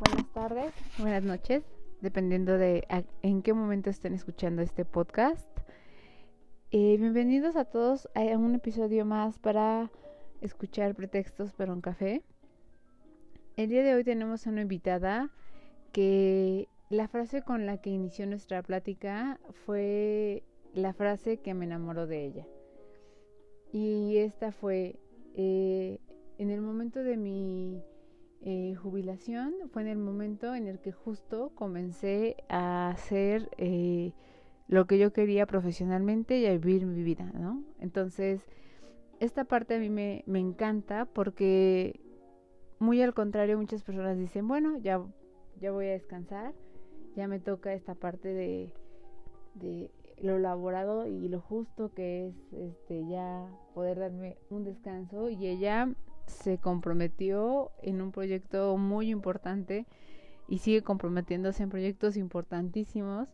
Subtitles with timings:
[0.00, 1.62] Buenas tardes, buenas noches
[2.00, 2.86] dependiendo de
[3.22, 5.48] en qué momento estén escuchando este podcast.
[6.70, 9.90] Eh, bienvenidos a todos a un episodio más para
[10.40, 12.22] escuchar pretextos para un café.
[13.56, 15.30] El día de hoy tenemos a una invitada
[15.92, 20.42] que la frase con la que inició nuestra plática fue
[20.74, 22.46] la frase que me enamoró de ella.
[23.72, 24.96] Y esta fue,
[25.36, 26.00] eh,
[26.38, 27.82] en el momento de mi
[28.46, 34.12] eh, jubilación fue en el momento en el que justo comencé a hacer eh,
[34.68, 37.64] lo que yo quería profesionalmente y a vivir mi vida, ¿no?
[37.80, 38.46] Entonces,
[39.18, 41.98] esta parte a mí me, me encanta porque
[42.78, 45.02] muy al contrario, muchas personas dicen, bueno, ya,
[45.58, 46.52] ya voy a descansar,
[47.16, 48.74] ya me toca esta parte de,
[49.54, 55.46] de lo elaborado y lo justo que es este ya poder darme un descanso y
[55.46, 55.88] ella
[56.26, 59.86] se comprometió en un proyecto muy importante
[60.48, 63.28] y sigue comprometiéndose en proyectos importantísimos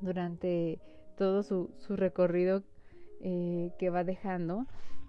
[0.00, 0.80] durante
[1.16, 2.62] todo su, su recorrido
[3.20, 4.66] eh, que va dejando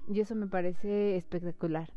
[0.07, 1.89] y eso me parece espectacular.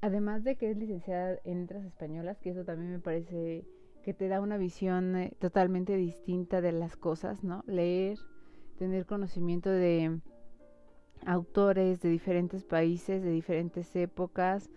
[0.00, 3.64] Además de que es licenciada en letras españolas, que eso también me parece
[4.02, 7.64] que te da una visión eh, totalmente distinta de las cosas, ¿no?
[7.66, 8.18] Leer,
[8.78, 10.20] tener conocimiento de
[11.26, 14.70] autores de diferentes países, de diferentes épocas.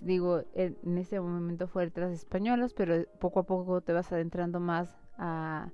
[0.00, 4.96] digo, en ese momento fue letras españolas, pero poco a poco te vas adentrando más
[5.18, 5.70] a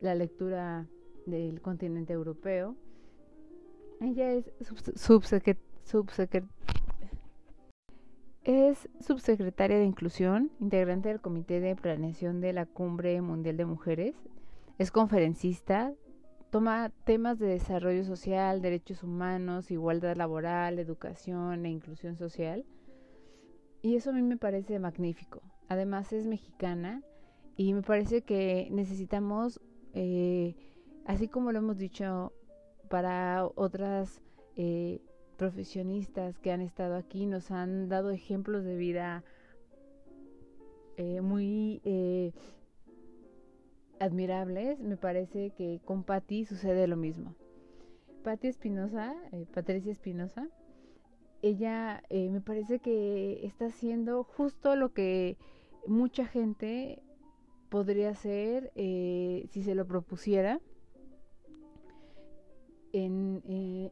[0.00, 0.86] la lectura
[1.26, 2.76] del continente europeo.
[4.00, 4.50] Ella es
[9.00, 14.14] subsecretaria de Inclusión, integrante del Comité de Planeación de la Cumbre Mundial de Mujeres,
[14.78, 15.92] es conferencista,
[16.54, 22.64] toma temas de desarrollo social, derechos humanos, igualdad laboral, educación e inclusión social.
[23.82, 25.42] Y eso a mí me parece magnífico.
[25.66, 27.02] Además es mexicana
[27.56, 29.60] y me parece que necesitamos,
[29.94, 30.54] eh,
[31.06, 32.32] así como lo hemos dicho
[32.88, 34.22] para otras
[34.54, 35.00] eh,
[35.36, 39.24] profesionistas que han estado aquí, nos han dado ejemplos de vida
[40.98, 41.82] eh, muy
[44.00, 47.34] admirables, me parece que con Patti sucede lo mismo.
[48.22, 50.48] Patti Espinosa, eh, Patricia Espinosa,
[51.42, 55.36] ella eh, me parece que está haciendo justo lo que
[55.86, 57.02] mucha gente
[57.68, 60.60] podría hacer eh, si se lo propusiera
[62.92, 63.42] en,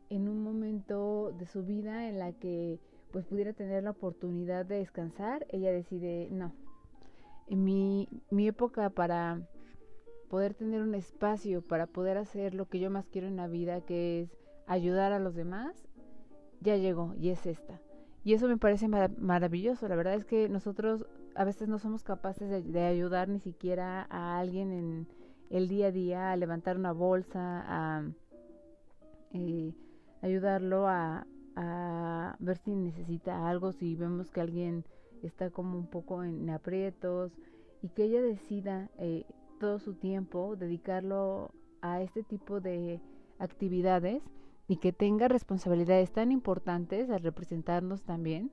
[0.08, 2.80] en un momento de su vida en la que
[3.10, 6.54] pues pudiera tener la oportunidad de descansar, ella decide no.
[7.48, 9.46] En mi, mi época para
[10.32, 13.82] poder tener un espacio para poder hacer lo que yo más quiero en la vida,
[13.82, 14.31] que es
[14.66, 15.76] ayudar a los demás,
[16.62, 17.82] ya llegó y es esta.
[18.25, 19.87] Y eso me parece maravilloso.
[19.88, 21.04] La verdad es que nosotros
[21.34, 25.06] a veces no somos capaces de, ayudar ni siquiera a alguien en
[25.50, 28.03] el día a día, a levantar una bolsa, a
[29.32, 29.75] eh,
[30.22, 31.26] ayudarlo a,
[31.56, 34.87] a ver si necesita algo, si vemos que alguien
[35.22, 37.32] está como un poco en aprietos
[37.82, 39.26] y que ella decida eh,
[39.62, 41.52] todo su tiempo, dedicarlo
[41.82, 43.00] a este tipo de
[43.38, 44.20] actividades
[44.66, 48.50] y que tenga responsabilidades tan importantes al representarnos también,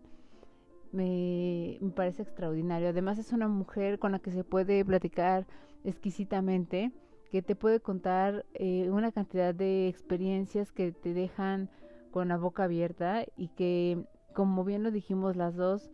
[0.92, 2.90] me, parece extraordinario.
[2.90, 5.48] Además es una mujer con la que se puede platicar
[5.84, 6.92] exquisitamente,
[7.32, 11.72] que te puede contar eh, una cantidad de experiencias que te dejan
[12.12, 14.06] con la boca abierta y que,
[14.36, 15.90] como bien lo dijimos las dos,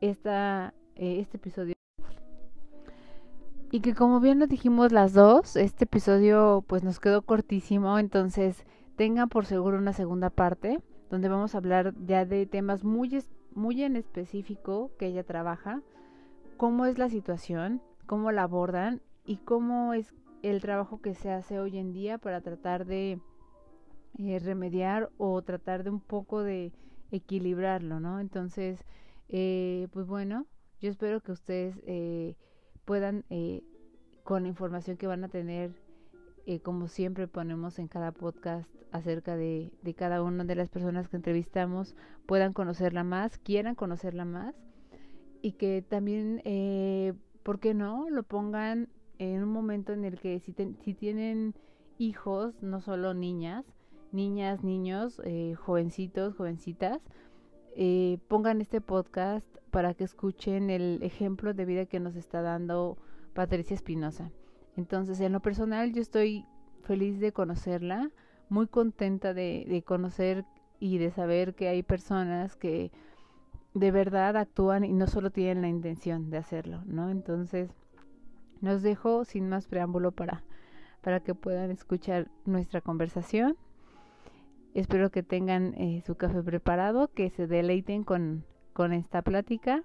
[0.00, 1.74] esta, eh, este episodio
[3.70, 8.64] y que como bien lo dijimos las dos, este episodio pues nos quedó cortísimo, entonces
[8.96, 13.22] tengan por seguro una segunda parte donde vamos a hablar ya de temas muy,
[13.54, 15.82] muy en específico que ella trabaja,
[16.56, 20.12] cómo es la situación, cómo la abordan y cómo es
[20.42, 23.20] el trabajo que se hace hoy en día para tratar de
[24.18, 26.72] eh, remediar o tratar de un poco de
[27.12, 28.18] equilibrarlo, ¿no?
[28.18, 28.84] Entonces,
[29.28, 30.46] eh, pues bueno,
[30.80, 32.36] yo espero que ustedes eh,
[32.90, 33.62] puedan, eh,
[34.24, 35.70] con la información que van a tener
[36.44, 41.14] eh, como siempre ponemos en cada podcast acerca de, cada una de las personas que
[41.14, 41.94] entrevistamos,
[42.26, 44.56] puedan conocerla más, quieran conocerla más
[45.40, 47.12] y que también, eh,
[47.44, 48.88] ¿por qué no?, lo pongan
[49.18, 51.54] en un momento en el que si, si tienen
[51.96, 53.64] hijos, no solo niñas,
[54.10, 57.00] niñas, niños, eh, jovencitos, jovencitas,
[57.76, 62.98] eh, pongan este podcast para que escuchen el ejemplo de vida que nos está dando
[63.34, 64.30] Patricia Espinosa.
[64.76, 66.46] Entonces, en lo personal, yo estoy
[66.82, 68.10] feliz de conocerla,
[68.48, 70.44] muy contenta de, de conocer
[70.78, 72.90] y de saber que hay personas que
[73.74, 77.10] de verdad actúan y no solo tienen la intención de hacerlo, ¿no?
[77.10, 77.70] Entonces,
[78.60, 80.42] nos dejo sin más preámbulo para,
[81.00, 83.56] para que puedan escuchar nuestra conversación.
[84.74, 89.82] Espero que tengan eh, su café preparado, que se deleiten con, con esta plática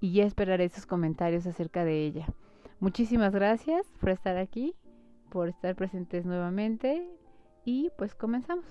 [0.00, 2.26] y ya esperaré sus comentarios acerca de ella.
[2.78, 4.74] Muchísimas gracias por estar aquí,
[5.30, 7.06] por estar presentes nuevamente
[7.64, 8.64] y pues comenzamos.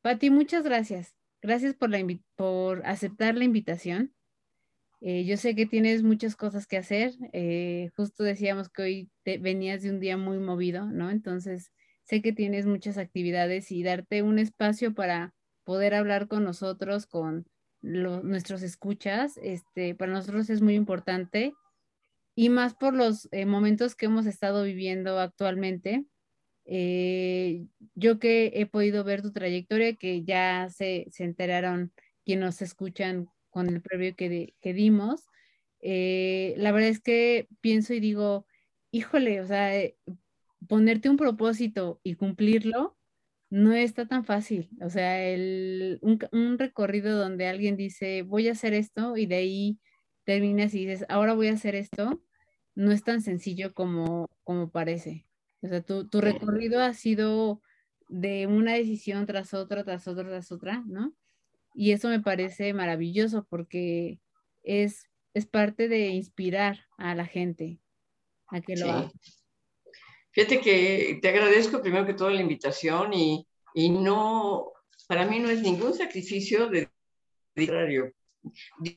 [0.00, 1.14] Pati, muchas gracias.
[1.42, 1.98] Gracias por, la
[2.36, 4.14] por aceptar la invitación.
[5.00, 7.12] Eh, yo sé que tienes muchas cosas que hacer.
[7.32, 11.10] Eh, justo decíamos que hoy te, venías de un día muy movido, ¿no?
[11.10, 11.70] Entonces,
[12.06, 17.46] sé que tienes muchas actividades y darte un espacio para poder hablar con nosotros, con
[17.82, 21.54] nuestros escuchas, este, para nosotros es muy importante
[22.34, 26.06] y más por los eh, momentos que hemos estado viviendo actualmente.
[27.94, 31.92] yo que he podido ver tu trayectoria, que ya se, se enteraron
[32.24, 35.26] quienes nos escuchan con el previo que, que dimos,
[35.80, 38.46] eh, la verdad es que pienso y digo,
[38.90, 39.96] híjole, o sea, eh,
[40.66, 42.96] ponerte un propósito y cumplirlo
[43.50, 44.70] no está tan fácil.
[44.80, 49.78] O sea, el, un, recorrido donde alguien dice, voy a hacer esto y de ahí
[50.24, 52.22] terminas y dices, ahora voy a hacer esto,
[52.74, 55.26] no es tan sencillo como, como parece.
[55.62, 57.62] O sea, tu, tu recorrido ha sido
[58.08, 61.14] de una decisión tras otra, tras otra, tras otra, ¿no?
[61.74, 64.20] Y eso me parece maravilloso porque
[64.62, 67.80] es, es parte de inspirar a la gente
[68.48, 69.12] a que lo haga.
[70.36, 74.70] Fíjate que te agradezco primero que todo la invitación y, y no,
[75.08, 76.90] para mí no es ningún sacrificio de
[77.54, 78.12] contrario.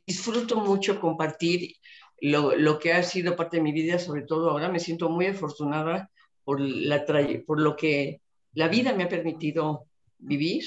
[0.05, 1.77] Disfruto mucho compartir
[2.19, 5.27] lo, lo, que ha sido parte de mi vida, sobre todo ahora me siento muy
[5.27, 6.11] afortunada
[6.43, 7.05] por, la,
[7.47, 8.19] por lo que
[8.51, 9.85] la vida me ha permitido
[10.17, 10.65] vivir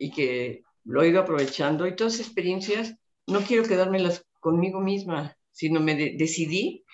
[0.00, 2.96] y que lo he ido aprovechando y todas esas experiencias
[3.28, 6.84] no quiero quedármelas conmigo misma, sino me decidí,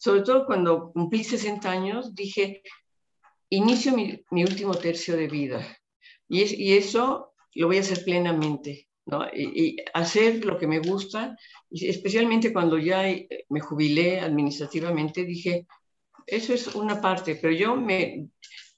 [0.00, 2.62] sobre todo cuando cumplí 60 años, dije,
[3.50, 5.78] inicio mi, último tercio de vida
[6.26, 8.88] y, es, y, eso lo voy a hacer plenamente.
[9.34, 11.36] Y, hacer lo que me gusta,
[11.70, 13.02] especialmente cuando ya
[13.50, 15.66] me jubilé administrativamente, dije,
[16.26, 18.28] eso es una parte, pero yo, me,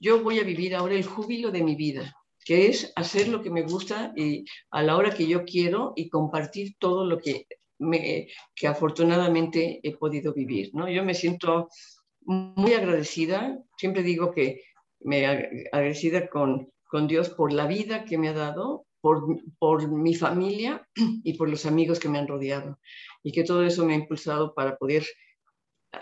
[0.01, 2.13] yo voy a vivir ahora el júbilo de mi vida
[2.45, 6.09] que es hacer lo que me gusta y a la hora que yo quiero y
[6.09, 7.47] compartir todo lo que,
[7.83, 10.71] me, que afortunadamente he podido vivir.
[10.73, 10.89] ¿no?
[10.89, 11.69] Yo me siento
[12.25, 14.63] muy agradecida, siempre digo que
[15.01, 19.25] me agradecida con, con Dios por la vida que me ha dado, por,
[19.59, 20.87] por, mi familia
[21.25, 22.79] y por los amigos que me han rodeado.
[23.23, 25.05] Y que todo eso me ha impulsado para poder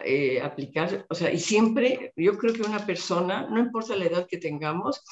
[0.04, 4.26] eh, aplicar, o sea, y siempre yo creo que una persona, no importa la edad
[4.28, 5.02] que tengamos,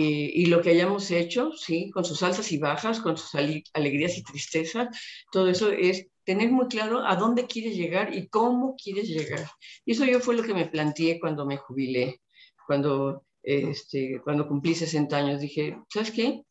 [0.00, 4.22] y, lo que hayamos hecho, sí, con sus altas y bajas, con sus alegrías y
[4.22, 4.88] tristezas,
[5.32, 9.50] todo eso es tener muy claro a dónde quieres llegar y cómo quieres llegar.
[9.84, 12.20] Y eso yo fue lo que me planteé cuando me jubilé,
[12.66, 15.40] cuando, este, cuando cumplí 60 años.
[15.40, 16.42] Dije, ¿sabes qué?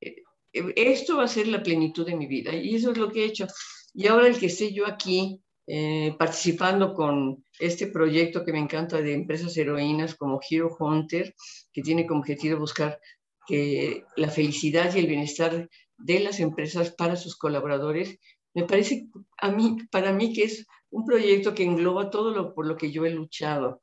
[0.00, 3.22] Eh, esto va a ser la plenitud de mi vida y eso es lo que
[3.22, 3.46] he hecho.
[3.94, 9.00] Y ahora el que esté yo aquí eh, participando con este proyecto que me encanta
[9.00, 11.34] de empresas heroínas como Hero Hunter,
[11.72, 13.00] que tiene como objetivo buscar
[13.46, 15.68] que la felicidad y el bienestar
[15.98, 18.18] de las empresas para sus colaboradores.
[18.54, 19.08] Me parece
[19.38, 22.90] a mí, para mí que es un proyecto que engloba todo lo por lo que
[22.90, 23.80] yo he luchado.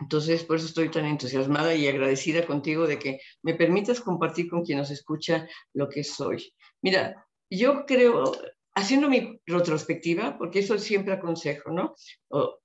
[0.00, 4.64] Entonces, por eso estoy tan entusiasmada y agradecida contigo de que me permitas compartir con
[4.64, 6.52] quien nos escucha lo que soy.
[6.82, 8.24] Mira, yo creo,
[8.74, 11.94] haciendo mi retrospectiva, porque eso siempre aconsejo, ¿no?
[12.28, 12.58] O,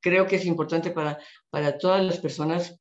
[0.00, 1.18] creo que es importante para,
[1.50, 2.80] para todas las personas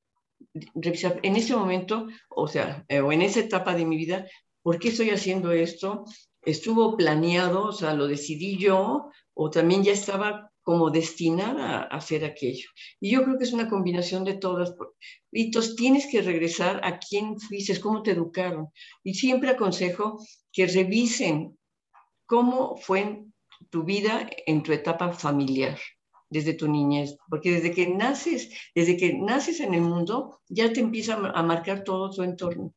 [0.74, 4.28] revisar en ese momento, o sea, eh, o en esa etapa de mi vida,
[4.62, 6.06] ¿por qué estoy haciendo esto?
[6.42, 12.26] ¿Estuvo planeado, o sea, lo decidí yo, o también ya estaba como destinada a hacer
[12.26, 12.70] aquello?
[13.00, 14.74] Y yo creo que es una combinación de todas.
[15.32, 18.70] Y entonces tienes que regresar a quién fuiste, cómo te educaron.
[19.04, 20.20] Y siempre aconsejo
[20.52, 21.59] que revisen
[22.30, 23.26] cómo fue
[23.72, 25.78] tu vida en tu etapa familiar.
[26.32, 30.80] desde tu niñez, porque desde que naces, desde que naces en el mundo, ya te
[30.80, 32.72] empieza a marcar todo tu entorno.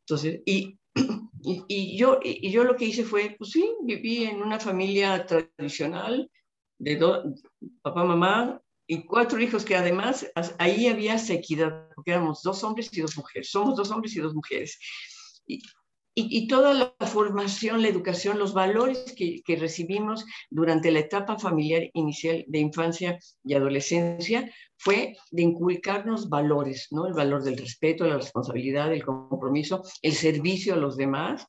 [0.00, 0.78] Entonces, y,
[1.42, 6.30] y, yo, y yo lo que hice fue, pues sí, viví en una familia tradicional
[6.78, 6.96] de
[7.80, 13.00] papá, mamá y cuatro hijos que además ahí había sequidad, porque éramos dos hombres y
[13.00, 14.78] dos mujeres, somos dos hombres y dos mujeres.
[15.46, 15.62] Y,
[16.20, 22.44] y, toda la formación, la educación, los valores que, recibimos durante la etapa familiar inicial
[22.48, 27.06] de infancia y adolescencia fue de inculcarnos valores, ¿no?
[27.06, 31.46] El valor del respeto, la responsabilidad, el compromiso, el servicio a los demás.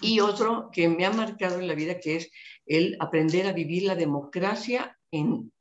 [0.00, 2.30] Y otro que me ha marcado en la vida, que es
[2.66, 5.52] el aprender a vivir la democracia en,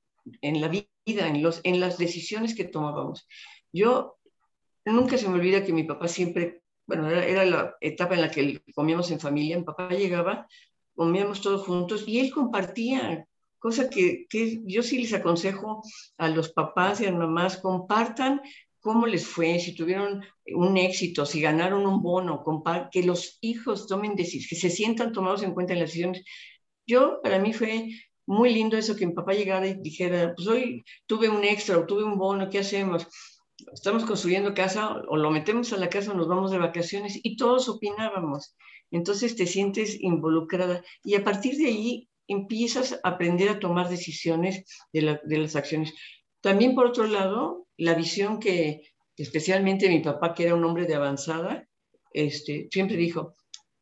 [0.42, 3.28] en la vida, en, los, en las decisiones que tomábamos.
[3.74, 4.18] Yo
[4.86, 8.64] nunca se me olvida que mi papá siempre bueno, era, la etapa en la que
[8.74, 10.48] comíamos en familia, mi papá llegaba,
[10.96, 13.28] comíamos todos juntos y él compartía,
[13.60, 15.84] cosa que, que yo sí les aconsejo
[16.18, 18.42] a los papás y a las mamás, compartan
[18.80, 22.44] cómo les fue, si tuvieron un éxito, si ganaron un bono,
[22.92, 26.24] que los hijos tomen decisiones, que se sientan tomados en cuenta en las decisiones.
[26.88, 27.90] Yo, para mí fue
[28.26, 31.86] muy lindo eso que mi papá llegara y dijera, pues hoy tuve un extra o
[31.86, 33.06] tuve un bono, ¿qué hacemos?
[33.74, 37.36] Estamos construyendo casa o lo metemos a la casa o nos vamos de vacaciones y
[37.36, 38.56] todos opinábamos.
[38.92, 44.66] Entonces te sientes involucrada y a partir de ahí empiezas a aprender a tomar decisiones
[44.94, 45.94] de, las acciones.
[46.42, 48.82] También por otro lado, la visión que
[49.18, 51.68] especialmente mi papá, que era un hombre de avanzada,
[52.12, 53.36] este, siempre dijo,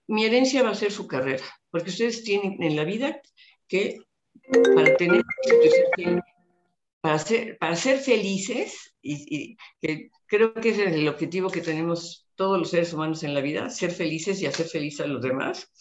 [0.07, 3.21] mi herencia va a ser su carrera, porque ustedes tienen en la vida
[3.67, 3.99] que
[4.75, 5.23] para tener
[7.07, 12.27] para ser, para ser felices, y, que creo que ese es el objetivo que tenemos
[12.35, 15.71] todos los seres humanos en la vida, ser felices y hacer feliz a los demás,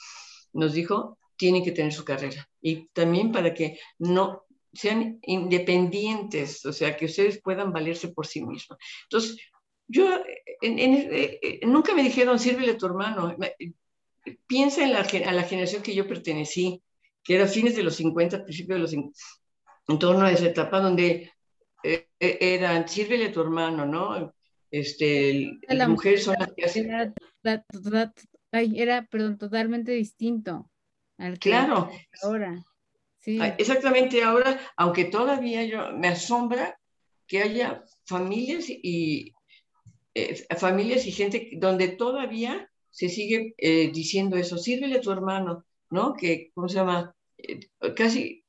[0.52, 2.48] nos dijo, tienen que tener su carrera.
[2.60, 8.42] Y también para que no sean independientes, o sea, que ustedes puedan valerse por sí
[8.42, 8.78] mismos.
[9.10, 9.36] Entonces,
[9.88, 10.08] yo,
[10.62, 13.36] eh, nunca me dijeron, sírvele a tu hermano.
[14.46, 16.84] Piensa en la, a la generación que yo pertenecí,
[17.24, 19.18] que era fines de los 50, principios de los 50
[19.88, 21.32] en torno a esa etapa donde
[21.82, 24.34] eh, eh, era, sírvele a tu hermano, ¿no?
[24.70, 26.90] Este, las mujeres son las que hacen...
[28.52, 30.70] Era, perdón, totalmente distinto
[31.18, 31.90] al que claro.
[32.22, 32.64] ahora.
[33.18, 33.38] Sí.
[33.58, 36.78] Exactamente ahora, aunque todavía yo me asombra
[37.26, 39.34] que haya familias y
[40.14, 43.54] eh, familias y gente donde todavía se sigue
[43.92, 46.14] diciendo eso, sírvele a tu hermano, ¿no?
[46.14, 47.14] Que, ¿cómo se llama?
[47.94, 48.45] casi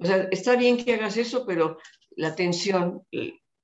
[0.00, 1.78] o sea, está bien que hagas eso, pero
[2.16, 3.02] la tensión,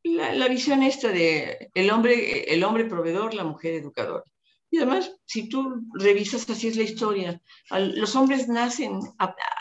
[0.02, 4.25] la, visión esta de el hombre, el hombre proveedor, la mujer educadora.
[4.71, 7.40] Y además, si tú revisas, así es la historia,
[7.71, 9.00] los hombres nacen,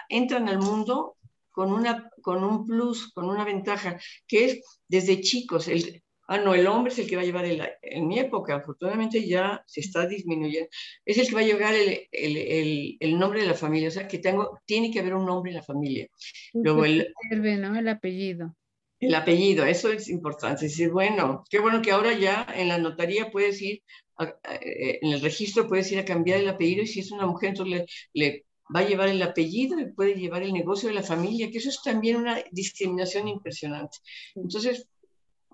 [0.10, 1.16] entran al mundo
[1.52, 6.56] con, una, con un plus, con una ventaja, que es desde chicos, el, ah, no,
[6.56, 9.82] el hombre es el que va a llevar, el, en mi época, afortunadamente ya se
[9.82, 10.70] está disminuyendo,
[11.06, 14.08] es el que va a llevar el, el, el nombre de la familia, o sea,
[14.08, 16.08] que tengo, tiene que haber un nombre en la familia.
[16.54, 17.78] Luego el, ¿no?
[17.78, 18.56] el apellido.
[19.00, 20.66] El apellido, eso es importante.
[20.66, 23.84] Es decir, bueno, qué bueno que ahora ya en la notaría puedes ir,
[24.20, 27.50] eh, en el registro puedes ir a cambiar el apellido y si es una mujer,
[27.50, 31.04] entonces le, le va a llevar el apellido y puede llevar el negocio de la
[31.04, 33.98] familia, que eso es también una discriminación impresionante.
[34.34, 34.88] Entonces,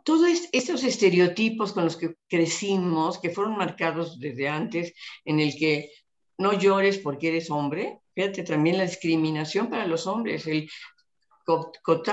[0.03, 4.93] todos estos estereotipos con los que crecimos, que fueron marcados desde antes,
[5.25, 5.91] en el que
[6.37, 10.69] no llores porque eres hombre, fíjate también la discriminación para los hombres, el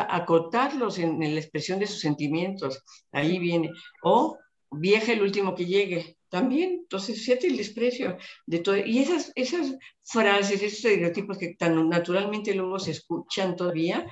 [0.08, 3.70] acotarlos en, la expresión de sus sentimientos, ahí viene,
[4.02, 4.36] o
[4.70, 9.74] vieja el último que llegue, también, entonces fíjate el desprecio de todo, y esas, esas
[10.02, 14.06] frases, esos estereotipos que tan naturalmente luego se escuchan todavía,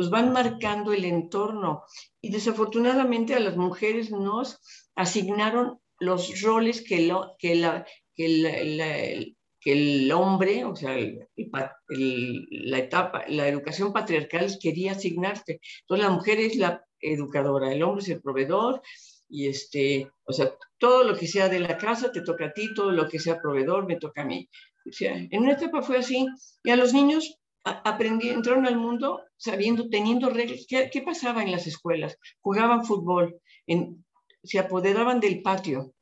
[0.00, 1.84] pues van marcando el entorno.
[2.22, 4.58] Y desafortunadamente a las mujeres nos
[4.94, 9.28] asignaron los roles que, lo, que, la, que,
[9.66, 15.60] el hombre, o sea, la etapa, la educación patriarcal quería asignarte.
[15.82, 18.80] Entonces la mujer es la educadora, el hombre es el proveedor,
[19.28, 22.72] y este, o sea, todo lo que sea de la casa te toca a ti,
[22.72, 24.48] todo lo que sea proveedor me toca a mí.
[24.88, 26.26] O sea, en una etapa fue así,
[26.64, 30.66] y a los niños aprendí, entraron al mundo sabiendo, teniendo reglas.
[30.68, 32.18] ¿Qué, pasaba en las escuelas?
[32.40, 34.04] Jugaban fútbol, en,
[34.42, 35.92] se apoderaban del patio,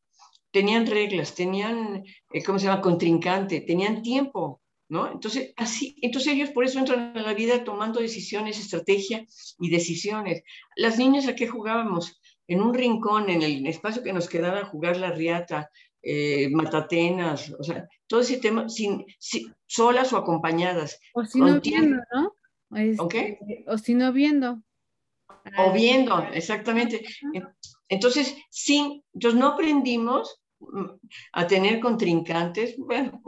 [0.51, 5.11] tenían reglas, tenían, eh, ¿cómo se llama?, contrincante, tenían tiempo, ¿no?
[5.11, 9.27] Entonces, así, entonces ellos por eso entran a la vida tomando decisiones, estrategia
[9.59, 10.43] y decisiones.
[10.77, 12.21] Las niñas a qué jugábamos?
[12.47, 15.71] En un rincón, en el espacio que nos quedaba jugar la riata,
[16.03, 19.05] eh, matatenas, o sea, todo ese tema, sin,
[19.67, 20.99] solas o acompañadas.
[21.13, 22.35] O si no viendo, ¿no?
[22.77, 24.63] Este, o si no viendo.
[25.59, 27.05] o viendo, exactamente.
[27.89, 30.87] Entonces, sí, entonces no aprendimos mm,
[31.33, 32.77] a tener contrincantes.
[32.79, 33.21] Bueno,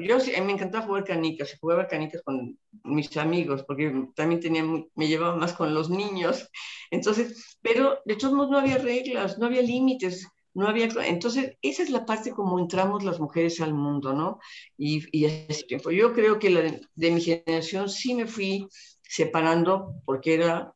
[0.00, 5.36] yo me encantaba jugar canicas, jugaba canicas con mis amigos, porque también tenía, me llevaba
[5.36, 6.50] más con los niños.
[6.90, 10.28] Entonces, pero de todos modos no había reglas, no había límites,
[10.58, 10.88] no había...
[11.06, 14.38] Entonces, esa es la parte como entramos las mujeres al mundo, ¿no?
[14.76, 15.90] Y, y ese tiempo.
[15.90, 18.68] Yo creo que la de, de mi generación sí me fui
[19.02, 20.74] separando porque era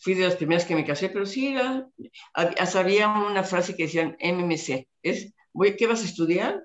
[0.00, 1.88] fui de las primeras que me casé, pero sí era,
[2.34, 6.64] había una frase que decían MMC, es, voy, ¿qué vas a estudiar?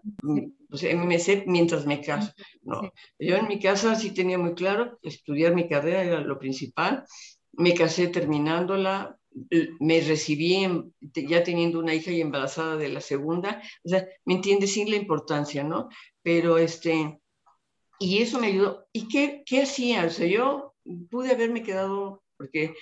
[0.70, 2.32] Pues MMC mientras me caso.
[2.62, 7.06] No, yo en mi casa sí tenía muy claro, estudiar mi carrera era lo principal,
[7.54, 9.18] me casé terminándola,
[9.80, 10.68] me recibí
[11.02, 14.98] ya teniendo una hija y embarazada de la segunda, o sea, me entiendes sin la
[14.98, 15.90] importancia, ¿no?
[16.22, 17.20] Pero este,
[18.00, 18.88] y eso me ayudó.
[18.94, 20.06] ¿Y qué, qué hacía?
[20.06, 20.74] O sea, yo
[21.10, 22.74] pude haberme quedado, porque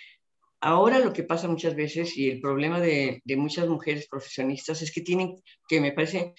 [0.63, 5.01] Ahora lo que pasa muchas veces y el problema de, muchas mujeres profesionistas es que
[5.01, 6.35] tienen, que me parece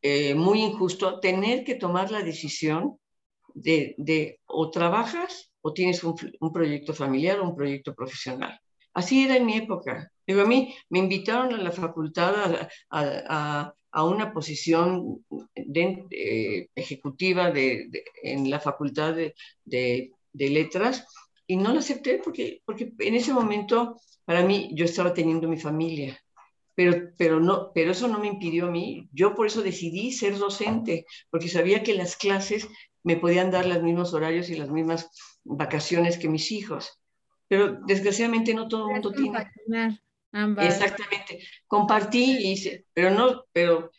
[0.00, 2.98] eh, muy injusto, tener que tomar la decisión
[3.52, 6.14] de, o trabajas o tienes un,
[6.52, 8.60] proyecto familiar o un proyecto profesional.
[8.94, 10.10] Así era en mi época.
[10.26, 13.74] Digo, a mí me invitaron a la facultad a,
[14.04, 15.24] una posición
[15.54, 17.88] de, ejecutiva de,
[18.22, 21.06] en la facultad de, letras
[21.46, 25.58] y no lo acepté porque, porque en ese momento para mí yo estaba teniendo mi
[25.58, 26.18] familia,
[26.74, 30.38] pero, pero, no, pero eso no me impidió a mí, yo por eso decidí ser
[30.38, 32.68] docente, porque sabía que las clases
[33.04, 35.10] me podían dar los mismos horarios y las mismas
[35.44, 36.98] vacaciones que mis hijos,
[37.48, 40.00] pero desgraciadamente no todo el mundo tiene.
[40.60, 43.90] Exactamente, compartí y hice, pero no, pero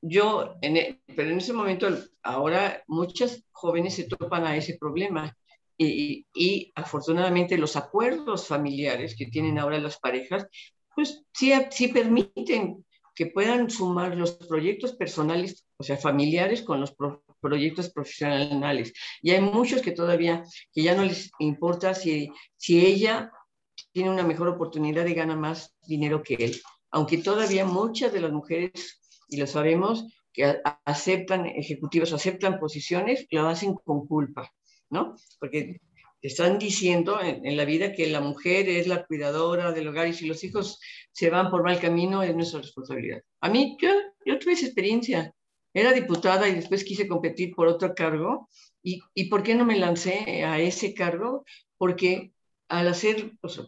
[0.00, 1.88] yo, en, e, pero en ese momento,
[2.22, 5.36] ahora muchas jóvenes se topan a ese problema
[5.78, 10.46] y, afortunadamente los acuerdos familiares que tienen ahora las parejas,
[10.94, 12.84] pues sí, sí permiten
[13.14, 16.94] que puedan sumar los proyectos personales, o sea, familiares con los
[17.40, 18.92] proyectos profesionales.
[19.22, 23.30] Y hay muchos que todavía, que ya no les importa si, si ella
[23.92, 26.60] tiene una mejor oportunidad y gana más dinero que él.
[26.90, 33.48] Aunque todavía muchas de las mujeres, y lo sabemos, que aceptan ejecutivos, aceptan posiciones, lo
[33.48, 34.52] hacen con culpa.
[34.90, 35.16] ¿no?
[35.38, 35.80] Porque
[36.20, 40.12] te están diciendo en, la vida que la mujer es la cuidadora del hogar y
[40.12, 40.80] si los hijos
[41.12, 43.22] se van por mal camino es nuestra responsabilidad.
[43.40, 43.90] A mí, yo,
[44.24, 45.32] yo tuve esa experiencia.
[45.76, 48.48] Era diputada y después quise competir por otro cargo.
[48.82, 51.44] ¿Y, y por qué no me lancé a ese cargo?
[51.76, 52.32] Porque
[52.68, 53.60] al hacer, pues,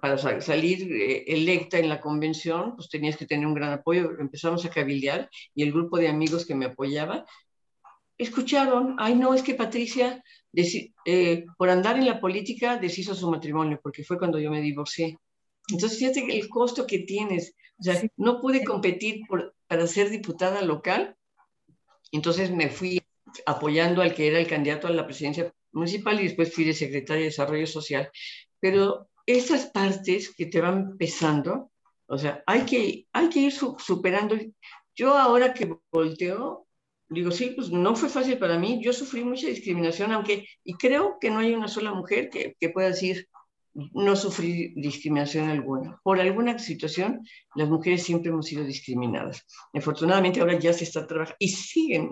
[0.00, 4.12] para salir eh, electa en la convención, pues tenías que tener un gran apoyo.
[4.20, 7.26] Empezamos a cabildear y el grupo de amigos que me apoyaba
[8.16, 10.22] escucharon, ay no, es que Patricia
[11.04, 15.18] eh, por andar en la política deshizo su matrimonio, porque fue cuando yo me divorcié.
[15.68, 17.54] Entonces, fíjate el costo que tienes.
[17.78, 19.22] O sea, no pude competir
[19.66, 21.16] para ser diputada local,
[22.12, 23.02] entonces me fui
[23.46, 27.22] apoyando al que era el candidato a la presidencia municipal y después fui de secretaria
[27.22, 28.10] de Desarrollo Social.
[28.58, 31.70] Pero esas partes que te van pesando,
[32.06, 34.36] o sea, hay que, hay que ir superando.
[34.94, 36.66] Yo ahora que volteo,
[37.08, 38.80] digo, sí, pues no fue fácil para mí.
[38.82, 42.70] Yo sufrí mucha discriminación, aunque, y creo que no hay una sola mujer que, que
[42.70, 43.28] pueda decir,
[43.92, 46.00] no sufrí discriminación alguna.
[46.02, 49.46] Por alguna situación, las mujeres siempre hemos sido discriminadas.
[49.72, 52.10] Afortunadamente ahora ya se está trabajando y siguen.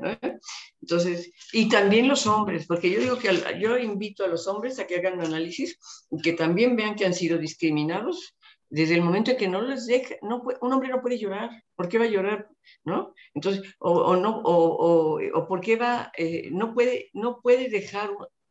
[0.81, 4.87] Entonces, y también los hombres, porque yo digo que yo invito a los hombres a
[4.87, 5.79] que hagan un análisis
[6.11, 8.35] y que también vean que han sido discriminados
[8.71, 11.89] desde el momento en que no les deja, no un hombre no puede llorar, ¿por
[11.89, 12.49] qué va a llorar?
[12.85, 13.15] ¿No?
[13.35, 18.11] Entonces, o, no, o, o, por qué va, eh, no, puede, no puede dejar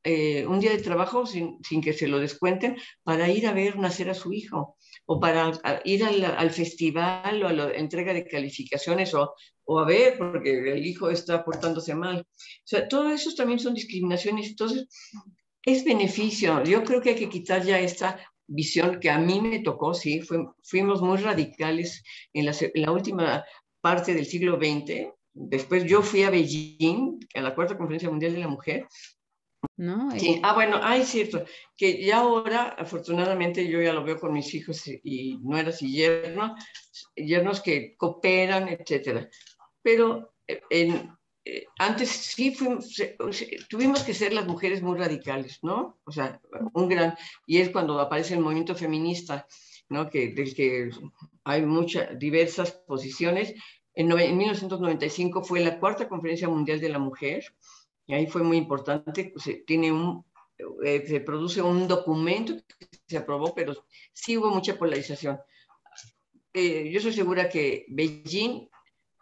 [0.09, 3.77] eh, un día de trabajo sin, sin, que se lo descuenten para ir a ver
[3.77, 5.51] nacer a su hijo, o para
[5.83, 9.33] ir al, al, festival o a la entrega de calificaciones, o,
[9.65, 12.21] o a ver, porque el hijo está portándose mal.
[12.21, 12.25] O
[12.63, 14.47] sea, todo eso también son discriminaciones.
[14.47, 14.87] Entonces,
[15.63, 16.63] es beneficio.
[16.63, 18.17] Yo creo que hay que quitar ya esta
[18.47, 20.21] visión que a mí me tocó, sí,
[20.63, 23.43] fuimos muy radicales en la, última
[23.81, 25.09] parte del siglo XX.
[25.33, 28.87] Después yo fui a Beijing, a la Cuarta Conferencia Mundial de la Mujer.
[29.77, 30.39] No, sí.
[30.43, 31.43] Ah, bueno, ah, es cierto,
[31.75, 36.51] que ya ahora, afortunadamente, yo ya lo veo con mis hijos y nueras y yernos,
[37.15, 39.29] yernos que cooperan, etcétera.
[39.81, 41.11] Pero eh, en,
[41.45, 42.95] eh, antes sí fuimos,
[43.69, 45.97] tuvimos que ser las mujeres muy radicales, ¿no?
[46.03, 46.41] O sea,
[46.73, 47.15] un gran,
[47.45, 49.47] y es cuando aparece el movimiento feminista,
[49.89, 50.09] ¿no?
[50.09, 50.89] Que, del que
[51.45, 53.53] hay muchas, diversas posiciones.
[53.93, 57.45] En, en 1995 fue la cuarta conferencia mundial de la mujer,
[58.07, 60.25] y ahí fue muy importante, pues, eh, tiene un,
[60.83, 63.73] eh, se produce un documento que se aprobó, pero
[64.13, 65.39] sí hubo mucha polarización.
[66.53, 68.69] Eh, yo soy segura que Beijing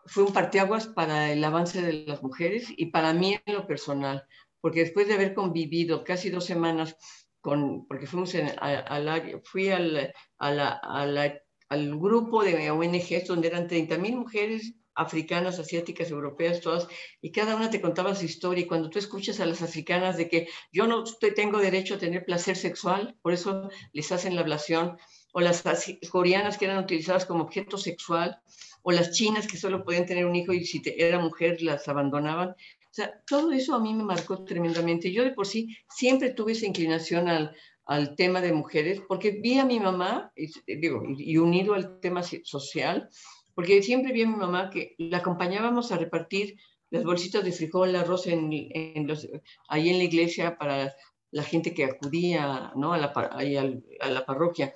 [0.06, 4.24] fue un parteaguas para el avance de las mujeres y para mí en lo personal,
[4.62, 6.96] porque después de haber convivido casi dos semanas
[7.42, 14.76] con, porque fuimos al, fui al, al grupo de ONGs donde eran 30 mil mujeres
[14.96, 16.88] africanas, asiáticas, europeas, todas,
[17.22, 18.64] y cada una te contaba su historia.
[18.64, 21.04] Y cuando tú escuchas a las africanas de que yo no
[21.36, 24.98] tengo derecho a tener placer sexual, por eso les hacen la ablación,
[25.34, 25.64] o las
[26.10, 28.40] coreanas que eran utilizadas como objeto sexual,
[28.84, 32.50] o las chinas que solo podían tener un hijo y si era mujer las abandonaban.
[32.50, 35.12] O sea, todo eso a mí me marcó tremendamente.
[35.12, 39.66] Yo de por sí siempre tuve esa inclinación al, tema de mujeres, porque vi a
[39.66, 40.32] mi mamá,
[40.66, 43.10] digo, y unido al tema social,
[43.56, 46.58] porque siempre vi a mi mamá que la acompañábamos a repartir
[46.92, 49.28] las bolsitas de frijol, arroz en, en los,
[49.68, 50.96] ahí en la iglesia para
[51.32, 52.94] la gente que acudía ¿no?
[52.94, 54.74] a, la, a la parroquia.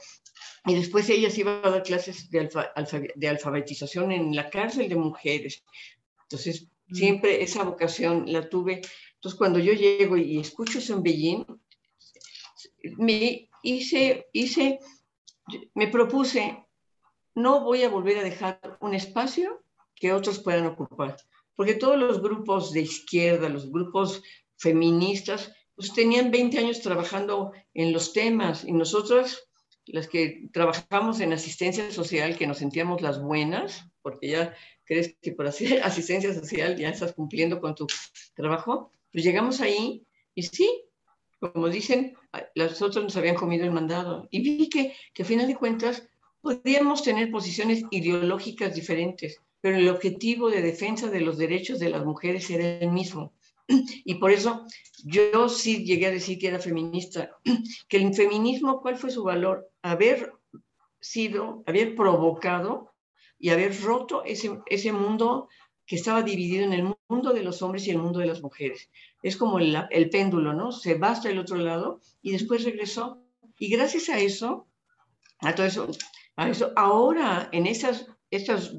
[0.65, 2.49] Y después ella se iba a dar clases de,
[3.15, 5.63] de alfabetización en la cárcel de mujeres.
[6.23, 6.95] Entonces, mm.
[6.95, 8.81] siempre esa vocación la tuve.
[9.15, 11.45] Entonces, cuando yo llego y escucho Beijing,
[12.97, 14.79] me hice, hice,
[15.73, 16.65] me propuse
[17.35, 19.63] no voy a volver a dejar un espacio
[19.95, 21.17] que otros puedan ocupar.
[21.55, 24.21] Porque todos los grupos de izquierda, los grupos
[24.57, 29.49] feministas, pues tenían 20 años trabajando en los temas y nosotros,
[29.85, 35.31] las que trabajamos en asistencia social, que nos sentíamos las buenas, porque ya crees que
[35.31, 37.87] por hacer asistencia social ya estás cumpliendo con tu
[38.35, 40.83] trabajo, pues llegamos ahí y sí,
[41.39, 42.15] como dicen,
[42.55, 44.27] las otras nos habían comido el mandado.
[44.29, 46.07] Y vi que, que a final de cuentas
[46.41, 52.05] Podríamos tener posiciones ideológicas diferentes, pero el objetivo de defensa de los derechos de las
[52.05, 53.33] mujeres era el mismo.
[54.05, 54.65] Y por eso
[55.03, 57.37] yo sí llegué a decir que era feminista,
[57.87, 59.69] que el feminismo, ¿cuál fue su valor?
[59.81, 60.33] Haber
[60.99, 62.93] sido, haber provocado
[63.37, 65.47] y haber roto ese, ese mundo
[65.89, 68.91] que estaba dividido en el mundo de los hombres y el mundo de las mujeres.
[69.23, 70.71] Es como el, péndulo, ¿no?
[70.71, 73.23] Se va hasta el otro lado y después regresó.
[73.57, 74.67] Y gracias a eso,
[75.41, 75.91] a todo eso,
[76.75, 78.75] ahora, en esas, estos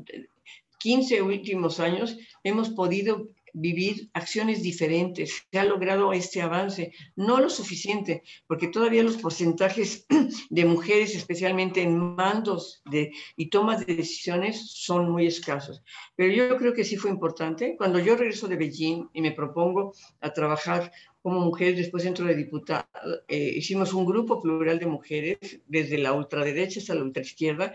[0.78, 5.46] 15 últimos años, hemos podido vivir acciones diferentes.
[5.50, 10.06] Se ha logrado este avance, no lo suficiente, porque todavía los porcentajes
[10.50, 15.82] de mujeres, especialmente en mandos de, y tomas de decisiones, son muy escasos.
[16.16, 17.76] Pero yo creo que sí fue importante.
[17.76, 22.34] Cuando yo regreso de Beijing y me propongo a trabajar como mujeres, después dentro de
[22.34, 22.88] diputada,
[23.28, 27.74] eh, hicimos un grupo plural de mujeres, desde la ultraderecha hasta la ultraizquierda,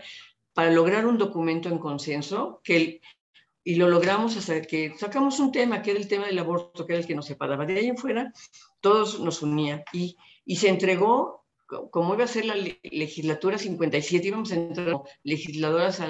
[0.52, 3.00] para lograr un documento en consenso que
[3.62, 6.92] y lo logramos hasta que sacamos un tema, que era el tema del aborto, que
[6.92, 7.66] era el que nos separaba.
[7.66, 8.32] De ahí en fuera,
[8.80, 9.84] todos nos unía.
[9.92, 11.44] Y, y se entregó,
[11.90, 16.00] como iba a ser la legislatura 57, íbamos a entrar legisladoras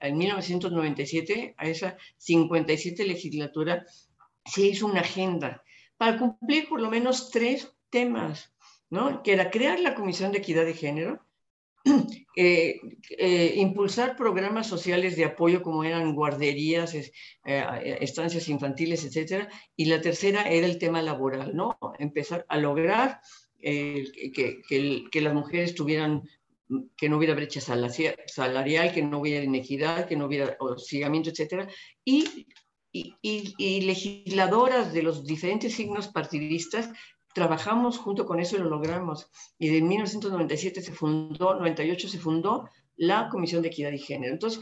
[0.00, 3.84] en 1997, a esa 57 legislatura,
[4.46, 5.62] se hizo una agenda
[6.02, 8.52] para cumplir por lo menos tres temas,
[8.90, 9.22] ¿no?
[9.22, 11.24] Que era crear la Comisión de Equidad de Género,
[12.36, 17.12] eh, eh, impulsar programas sociales de apoyo como eran guarderías, eh,
[18.00, 19.48] estancias infantiles, etcétera.
[19.76, 21.78] Y la tercera era el tema laboral, ¿no?
[22.00, 23.20] Empezar a lograr
[23.60, 26.28] que, las mujeres tuvieran
[26.96, 31.68] que no hubiera brecha salarial, que no hubiera inequidad, que no hubiera hostigamiento, etcétera.
[32.04, 32.48] Y
[32.92, 36.90] y, y, legisladoras de los diferentes signos partidistas
[37.32, 39.30] trabajamos junto con eso y lo logramos.
[39.58, 44.34] Y en 1997 se fundó, 98 se fundó la Comisión de Equidad y Género.
[44.34, 44.60] Entonces,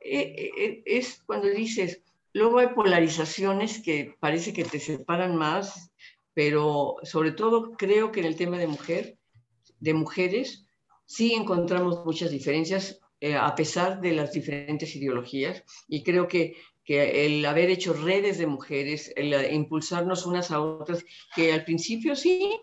[0.00, 5.90] eh, eh, eh, es cuando dices, luego hay polarizaciones que parece que te separan más,
[6.34, 9.18] pero sobre todo creo que en el tema de mujer,
[9.80, 10.66] de mujeres,
[11.04, 13.00] sí encontramos muchas diferencias
[13.40, 16.54] a pesar de las diferentes ideologías y creo que
[16.88, 22.16] que el haber hecho redes de mujeres, el impulsarnos unas a otras, que al principio
[22.16, 22.58] sí,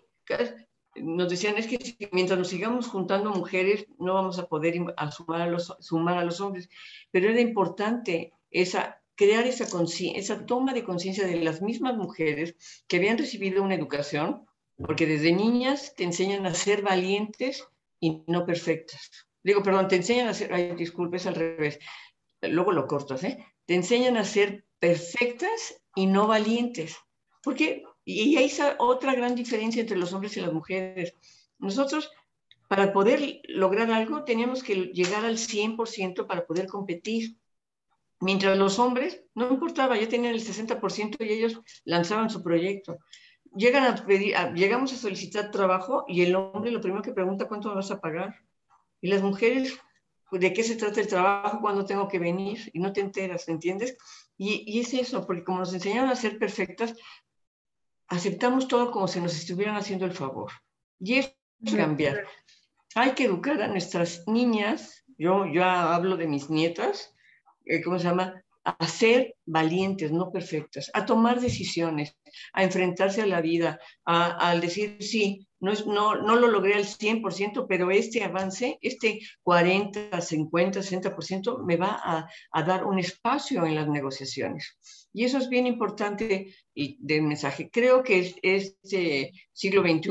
[0.96, 4.74] nos decían es que mientras nos sigamos juntando mujeres no vamos a poder
[5.12, 6.68] sumar a los, sumar a los hombres,
[7.12, 9.68] pero era importante esa, crear esa,
[10.16, 12.56] esa toma de conciencia de las mismas mujeres
[12.88, 14.44] que habían recibido una educación,
[14.76, 17.64] porque desde niñas te enseñan a ser valientes
[18.00, 19.28] y no perfectas.
[19.44, 21.78] Digo, perdón, te enseñan a ser, ay, disculpe, es al revés,
[22.42, 23.38] luego lo cortas, ¿eh?
[23.66, 26.96] Te enseñan a ser perfectas y no valientes.
[27.42, 31.14] Porque, y hay otra gran diferencia entre los hombres y las mujeres.
[31.58, 32.10] Nosotros,
[32.68, 37.36] para poder lograr algo, teníamos que llegar al 100% para poder competir.
[38.20, 42.98] Mientras los hombres, no importaba, ya tenían el 60% y ellos lanzaban su proyecto.
[43.54, 47.68] llegan a pedir, llegamos a solicitar trabajo y el hombre lo primero que pregunta, ¿cuánto
[47.70, 48.36] me vas a pagar?
[49.00, 49.78] Y las mujeres,
[50.30, 51.60] ¿de qué se trata el trabajo?
[51.60, 52.70] ¿Cuándo tengo que venir?
[52.72, 53.96] Y no te enteras, ¿entiendes?
[54.36, 56.94] Y, y es eso, porque como nos enseñaron a ser perfectas,
[58.08, 60.52] aceptamos todo como si nos estuvieran haciendo el favor.
[60.98, 61.32] Y eso
[61.64, 62.26] es cambiar.
[62.94, 67.14] Hay que educar a nuestras niñas, yo, yo hablo de mis nietas,
[67.64, 68.42] eh, ¿cómo se llama?
[68.68, 72.16] A ser valientes, no perfectas, a tomar decisiones,
[72.52, 76.84] a enfrentarse a la vida, a, decir, sí, no, es, no, no lo logré al
[76.84, 83.64] 100%, pero este avance, este 40, 50, 60%, me va a, a dar un espacio
[83.64, 84.76] en las negociaciones.
[85.12, 87.70] Y eso es bien importante y del mensaje.
[87.70, 90.10] Creo que este siglo XXI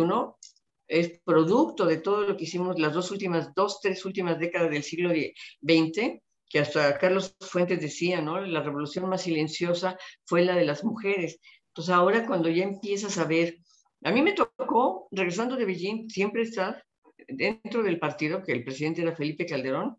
[0.87, 4.83] es producto de todo lo que hicimos las dos últimas, dos, tres últimas décadas del
[4.83, 6.21] siglo XX,
[6.55, 8.39] que hasta Carlos Fuentes decía, ¿no?
[8.39, 11.41] La revolución más silenciosa fue la de las mujeres.
[11.67, 13.57] Entonces ahora cuando ya empiezas a ver,
[14.05, 16.81] a mí me tocó, regresando de Beijing, siempre estar
[17.27, 19.97] dentro del partido, que el presidente era Felipe Calderón,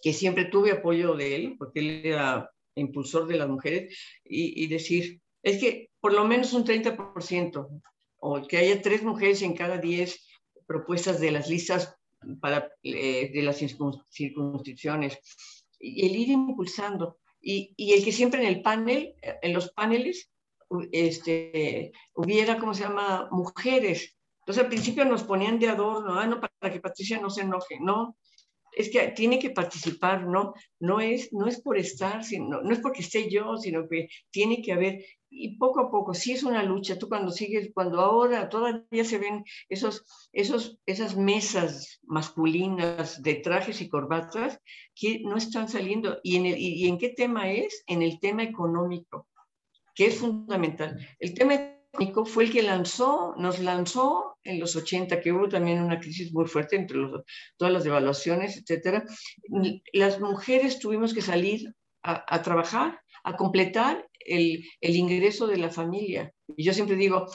[0.00, 5.20] que siempre tuve apoyo de él, porque él era impulsor de las mujeres, y, decir,
[5.42, 7.82] es que por lo menos un 30%,
[8.18, 10.24] o que haya tres mujeres en cada diez
[10.64, 11.96] propuestas de las listas
[12.40, 15.18] para, eh, de las circunscripciones,
[15.82, 17.18] y el ir impulsando.
[17.40, 20.30] Y, y, el que siempre en el panel, en los paneles,
[20.92, 24.16] este, hubiera, ¿cómo se llama?, mujeres.
[24.40, 27.78] Entonces al principio nos ponían de adorno, ah, no, para que Patricia no se enoje,
[27.80, 28.16] no,
[28.72, 30.54] es que tiene que participar, ¿no?
[30.80, 34.62] No es, no es por estar, sino, no es porque esté yo, sino que tiene
[34.62, 38.48] que haber, y poco a poco, sí es una lucha, tú cuando sigues, cuando ahora
[38.48, 44.60] todavía se ven esos, esos, esas mesas masculinas de trajes y corbatas
[44.94, 46.18] que no están saliendo.
[46.22, 47.82] ¿Y en, y en qué tema es?
[47.86, 49.26] En el tema económico,
[49.94, 50.98] que es fundamental.
[51.18, 51.54] El tema
[52.24, 56.46] fue el que lanzó, nos lanzó en los 80, que hubo también una crisis muy
[56.46, 56.98] fuerte entre
[57.56, 59.04] todas las devaluaciones, etcétera.
[59.92, 66.32] Las mujeres tuvimos que salir a, trabajar, a completar el, el, ingreso de la familia.
[66.56, 67.26] Y yo siempre digo,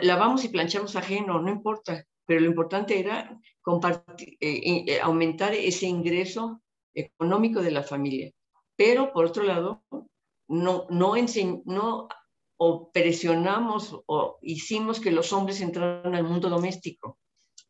[0.00, 5.86] lavamos y planchamos ajeno, no importa, pero lo importante era compartir, eh, eh, aumentar ese
[5.86, 6.60] ingreso
[6.94, 8.30] económico de la familia.
[8.76, 9.82] Pero por otro lado,
[10.48, 11.14] no, no,
[11.64, 12.08] no
[12.60, 17.18] o presionamos o hicimos que los hombres entraran al mundo doméstico.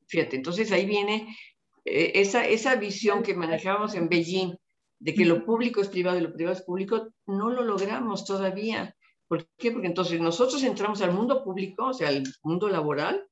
[0.06, 1.36] Fíjate, entonces ahí viene
[1.84, 4.56] eh, esa, esa visión que manejábamos en Beijing
[5.00, 8.94] de que lo público es privado y lo privado es público, no lo logramos todavía.
[9.28, 9.70] ¿Por qué?
[9.70, 13.26] Porque entonces nosotros entramos al mundo público, o sea, al mundo laboral,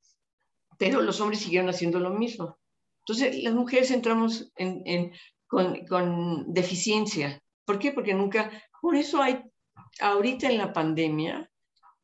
[0.78, 2.58] pero los hombres siguieron haciendo lo mismo.
[3.00, 5.12] Entonces, las mujeres entramos en, en,
[5.46, 7.40] con, con deficiencia.
[7.64, 7.92] ¿Por qué?
[7.92, 8.50] Porque nunca,
[8.80, 9.42] por eso hay
[10.00, 11.50] ahorita en la pandemia,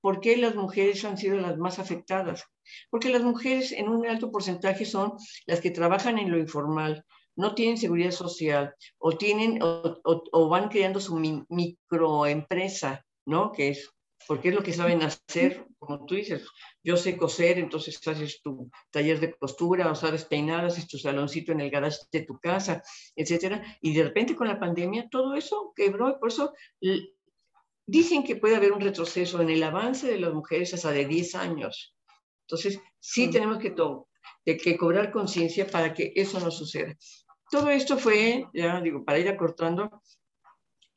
[0.01, 2.45] ¿por qué las mujeres han sido las más afectadas?
[2.91, 5.13] Porque las mujeres en un alto porcentaje son
[5.47, 7.05] las que trabajan en lo informal,
[7.37, 11.17] no tienen seguridad social o, tienen, o, van creando su
[11.49, 13.53] microempresa, ¿no?
[13.53, 13.91] Que es,
[14.27, 16.47] porque es lo que saben hacer, como tú dices,
[16.85, 21.53] yo sé coser, entonces haces tu taller de costura, o sabes peinar, haces tu saloncito
[21.53, 22.83] en el garage de tu casa,
[23.17, 23.63] etcétera.
[23.81, 26.53] Y de repente con la pandemia todo eso quebró y por eso
[27.87, 31.35] Dicen que puede haber un retroceso en el avance de las mujeres hasta de 10
[31.35, 31.95] años.
[32.47, 33.31] Entonces, sí mm.
[33.31, 33.75] tenemos que,
[34.45, 36.95] que cobrar conciencia para que eso no suceda.
[37.51, 40.03] Todo esto fue, ya digo, para ir acortando,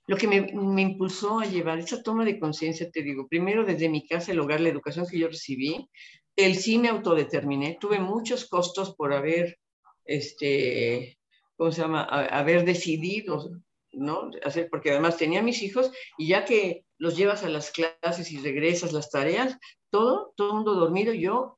[0.08, 3.90] lo que me, me impulsó a llevar esa toma de conciencia, te digo, primero desde
[3.90, 5.90] mi casa, el hogar, la educación que yo recibí,
[6.36, 9.58] el sí me autodeterminé, tuve muchos costos por haber,
[10.06, 11.18] este,
[11.58, 13.50] ¿cómo se llama?, haber decidido
[13.96, 14.30] ¿no?
[14.44, 18.38] Hacer, porque además tenía mis hijos y ya que los llevas a las clases y
[18.40, 19.58] regresas las tareas,
[19.90, 21.58] todo, todo el mundo dormido, yo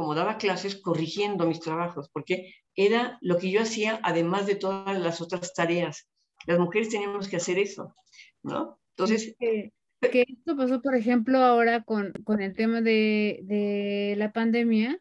[0.00, 4.98] como daba clases corrigiendo mis trabajos, porque era lo que yo hacía además de todas
[4.98, 6.08] las otras tareas.
[6.46, 7.94] Las mujeres teníamos que hacer eso,
[8.42, 8.80] ¿no?
[8.96, 9.36] Entonces...
[9.38, 14.98] Que, esto pasó, por ejemplo, ahora con, con el tema de, de la pandemia,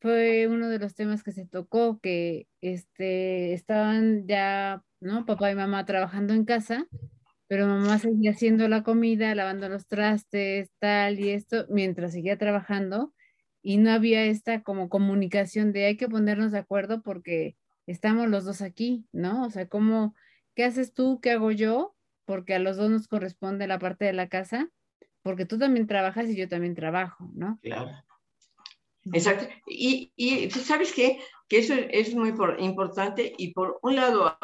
[0.00, 5.26] fue uno de los temas que se tocó, que este, estaban ya ¿no?
[5.26, 6.88] Papá y mamá trabajando en casa,
[7.46, 13.14] pero mamá seguía haciendo la comida, lavando los trastes, tal y esto, mientras seguía trabajando
[13.64, 18.44] y no había esta como comunicación de hay que ponernos de acuerdo porque estamos los
[18.44, 19.42] dos aquí, ¿no?
[19.46, 20.14] O sea, como,
[20.54, 21.18] ¿qué haces tú?
[21.22, 21.96] ¿Qué hago yo?
[22.26, 24.68] Porque a los dos nos corresponde la parte de la casa,
[25.22, 27.58] porque tú también trabajas y yo también trabajo, ¿no?
[27.62, 27.90] Claro.
[29.14, 29.48] Exacto.
[29.66, 31.18] Y, y ¿sabes qué?
[31.48, 34.38] Que eso es muy importante y por un lado,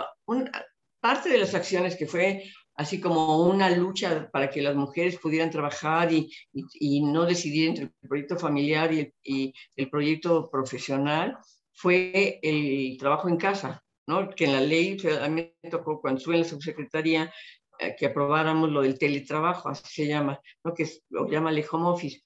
[1.00, 2.44] parte de las acciones que fue
[2.80, 7.84] así como una lucha para que las mujeres pudieran trabajar y, y, no decidir entre
[7.84, 11.36] el proyecto familiar y el, y el, proyecto profesional,
[11.74, 14.30] fue el trabajo en casa, ¿no?
[14.30, 17.30] que en la ley, a mí me tocó cuando estuve en la subsecretaría,
[17.78, 20.72] eh, que aprobáramos lo del teletrabajo, así se llama, ¿no?
[20.72, 22.22] que es, lo llama el home office.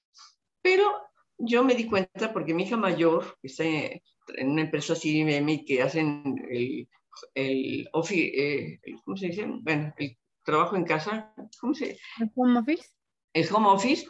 [0.61, 0.89] Pero
[1.37, 5.25] yo me di cuenta porque mi hija mayor, que está en una empresa así
[5.67, 6.87] que hacen el,
[7.33, 9.45] el, eh, ¿cómo se dice?
[9.45, 12.85] Bueno, el trabajo en casa, ¿cómo se ¿El home office?
[13.33, 14.07] El home office,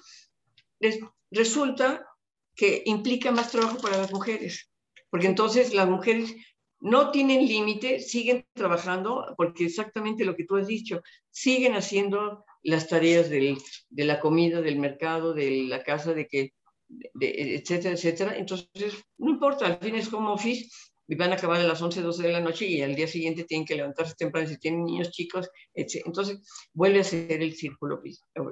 [1.31, 2.05] resulta
[2.55, 4.69] que implica más trabajo para las mujeres,
[5.09, 6.35] porque entonces las mujeres
[6.79, 12.87] no tienen límite, siguen trabajando, porque exactamente lo que tú has dicho, siguen haciendo las
[12.87, 13.57] tareas de
[13.89, 16.53] la comida, del mercado, de la casa, de que,
[17.19, 18.37] etcétera, etcétera.
[18.37, 20.69] Entonces, no importa, al fin es home office
[21.07, 23.65] van a acabar a las 11, 12 de la noche y al día siguiente tienen
[23.65, 26.01] que levantarse temprano si tienen niños chicos, etc.
[26.05, 26.39] Entonces,
[26.73, 28.01] vuelve a ser el círculo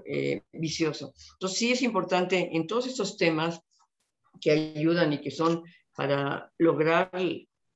[0.05, 1.13] eh, vicioso.
[1.33, 3.59] Entonces, sí es importante en todos estos temas
[4.39, 5.63] que ayudan y que son
[5.95, 7.11] para lograr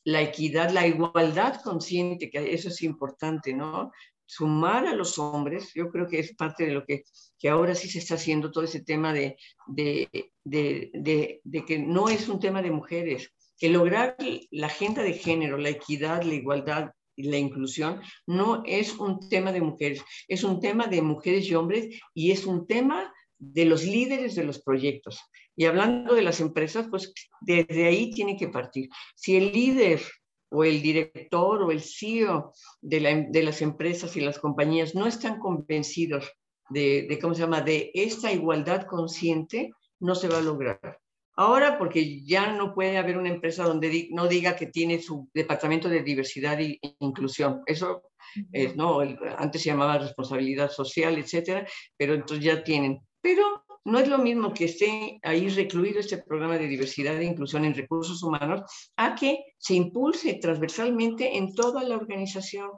[0.03, 3.91] la equidad, la igualdad consciente, que eso es importante, ¿no?
[4.25, 7.03] Sumar a los hombres, yo creo que es parte de lo que,
[7.39, 9.37] que ahora sí se está haciendo, todo ese tema de,
[9.67, 14.15] de, de, de que no es un tema de mujeres, que lograr
[14.51, 19.51] la agenda de género, la equidad, la igualdad y la inclusión no es un tema
[19.51, 23.83] de mujeres, es un tema de mujeres y hombres y es un tema de los
[23.83, 25.19] líderes de los proyectos.
[25.55, 28.89] Y hablando de las empresas, pues desde ahí tiene que partir.
[29.15, 30.01] Si el líder
[30.49, 32.99] o el director o el CEO de,
[33.43, 36.31] las empresas y las compañías no están convencidos
[36.69, 40.99] de, de, ¿cómo se llama?, de esta igualdad consciente, no se va a lograr.
[41.39, 45.87] Ahora, porque ya no puede haber una empresa donde no diga que tiene su departamento
[45.87, 47.61] de diversidad e inclusión.
[47.67, 48.09] Eso
[48.51, 49.01] es, ¿no?
[49.37, 52.99] Antes se llamaba responsabilidad social, etcétera, pero entonces ya tienen.
[53.21, 57.65] Pero no es lo mismo que esté ahí recluido este programa de diversidad e inclusión
[57.65, 58.63] en recursos humanos
[58.97, 62.71] a que se impulse transversalmente en toda la organización.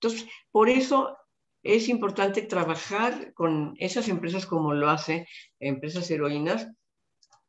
[0.00, 1.18] Entonces, por eso
[1.62, 5.26] es importante trabajar con esas empresas como lo hace
[5.60, 6.68] Empresas Heroínas,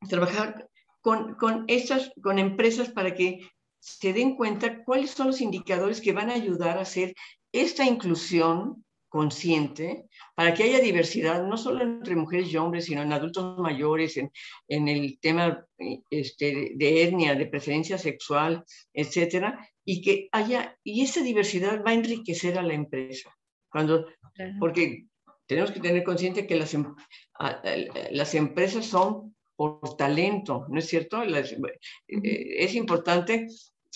[0.08, 0.70] trabajar
[1.02, 3.40] con, con, estas, con empresas para que
[3.80, 7.14] se den cuenta cuáles son los indicadores que van a ayudar a hacer
[7.52, 13.12] esta inclusión consciente para que haya diversidad, no solo entre mujeres y hombres, sino en
[13.12, 14.32] adultos mayores, en,
[14.68, 15.66] en el tema
[16.12, 21.96] este, de etnia, de preferencia sexual, etcétera, y que haya, y esa diversidad va a
[21.96, 23.36] enriquecer a la empresa.
[23.72, 24.06] Cuando,
[24.60, 25.08] porque
[25.48, 26.96] tenemos que tener consciente que las, em,
[28.12, 31.22] las empresas son por talento, ¿no es cierto?
[31.22, 33.48] Eh, es importante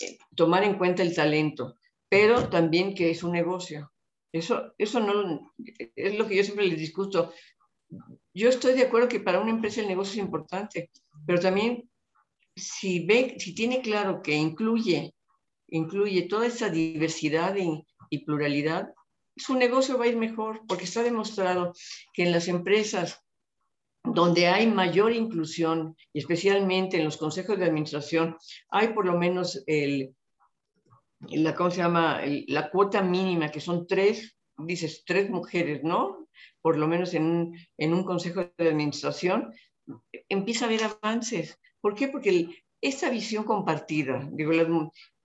[0.02, 1.78] eh, tomar en cuenta el talento,
[2.10, 3.90] pero también que es un negocio.
[4.34, 5.54] Eso, eso no
[5.96, 7.32] es lo que yo siempre les discuto.
[8.34, 10.92] Yo estoy de acuerdo que para una empresa el negocio es importante,
[11.26, 11.90] pero también
[12.54, 15.16] si ve, si tiene claro que incluye,
[15.70, 18.90] incluye toda esa diversidad y, y pluralidad,
[19.38, 21.72] su negocio va a ir mejor, porque está demostrado
[22.14, 23.24] que en las empresas
[24.04, 28.38] donde hay mayor inclusión, especialmente en los consejos de administración,
[28.70, 30.14] hay por lo menos el,
[31.30, 36.28] la, cuota mínima, que son tres, dices, tres mujeres, ¿no?
[36.62, 39.54] Por lo menos en un, consejo de administración,
[40.30, 41.60] empieza a haber avances.
[41.80, 42.08] ¿Por qué?
[42.08, 44.68] Porque esta visión compartida, digo, las,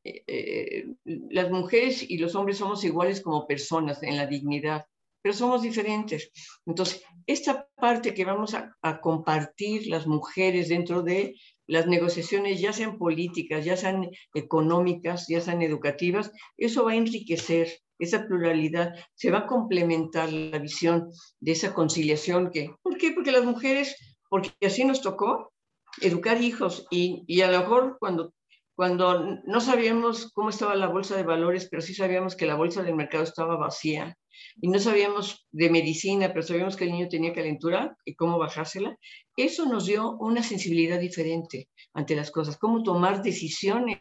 [0.04, 4.86] eh, eh, las mujeres y los hombres somos iguales como personas en la dignidad
[5.22, 6.30] pero somos diferentes.
[6.66, 11.34] Entonces, esta parte que vamos a, compartir las mujeres dentro de
[11.66, 17.68] las negociaciones, ya sean políticas, ya sean económicas, ya sean educativas, eso va a enriquecer
[17.98, 23.12] esa pluralidad, se va a complementar la visión de esa conciliación que, ¿por qué?
[23.12, 23.96] Porque las mujeres,
[24.30, 25.52] porque así nos tocó
[26.00, 28.32] educar hijos y, y a lo mejor cuando
[28.78, 32.84] cuando no sabíamos cómo estaba la bolsa de valores, pero sí sabíamos que la bolsa
[32.84, 34.16] del mercado estaba vacía
[34.60, 38.96] y no sabíamos de medicina, pero sabíamos que el niño tenía calentura y cómo bajársela,
[39.36, 44.00] eso nos dio una sensibilidad diferente ante las cosas, cómo tomar decisiones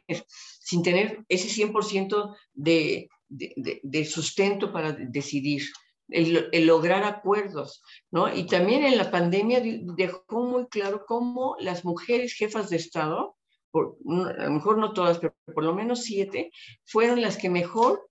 [0.60, 5.64] sin tener ese 100% de, de, de, sustento para decidir.
[6.10, 7.82] El, el, lograr acuerdos,
[8.12, 8.34] ¿no?
[8.34, 13.36] Y también en la pandemia dejó muy claro cómo las mujeres jefas de Estado,
[13.72, 13.98] por,
[14.40, 16.50] a lo mejor no todas, pero por lo menos siete,
[16.86, 18.08] fueron las que mejor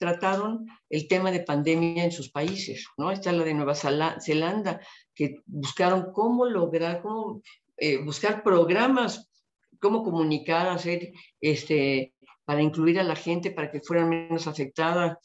[0.00, 3.10] trataron el tema de pandemia en sus países, ¿no?
[3.10, 4.80] Está la de Nueva Zelanda,
[5.14, 7.42] que buscaron cómo lograr, cómo
[7.76, 9.30] eh, buscar programas,
[9.78, 12.14] cómo comunicar, hacer, este,
[12.46, 15.20] para incluir a la gente, para que fueran menos afectada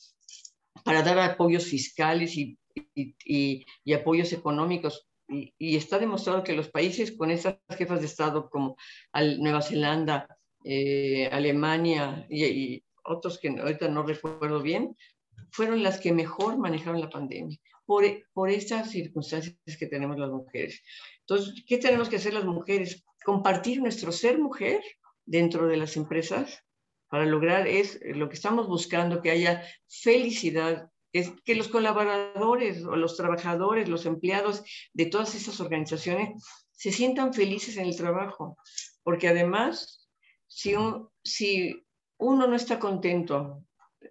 [0.83, 2.59] para dar apoyos fiscales y,
[2.93, 5.07] y, apoyos económicos.
[5.27, 8.77] Y, está demostrado que los países con estas jefas de Estado como
[9.39, 10.27] Nueva Zelanda,
[10.63, 14.95] eh, Alemania y, otros que ahorita no recuerdo bien,
[15.51, 18.03] fueron las que mejor manejaron la pandemia por,
[18.33, 20.81] por estas circunstancias que tenemos las mujeres.
[21.21, 23.03] Entonces, ¿qué tenemos que hacer las mujeres?
[23.23, 24.81] Compartir nuestro ser mujer
[25.25, 26.63] dentro de las empresas
[27.07, 32.95] para lograr es lo que estamos buscando, que haya felicidad, es que los colaboradores o
[32.95, 38.57] los trabajadores, los empleados de todas esas organizaciones se sientan felices en el trabajo,
[39.01, 40.09] porque además,
[40.47, 40.75] si,
[41.23, 41.84] si
[42.17, 43.63] uno no está contento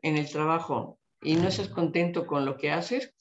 [0.02, 3.14] en el trabajo y no estás contento con lo que haces,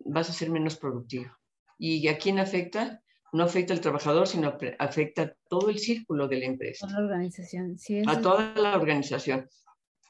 [0.00, 1.30] vas a ser menos productivo.
[1.78, 3.02] ¿Y a quién afecta?
[3.32, 6.86] No afecta al trabajador, sino afecta a todo el círculo de la empresa.
[6.86, 8.02] A la organización, sí.
[8.06, 9.48] A toda la organización.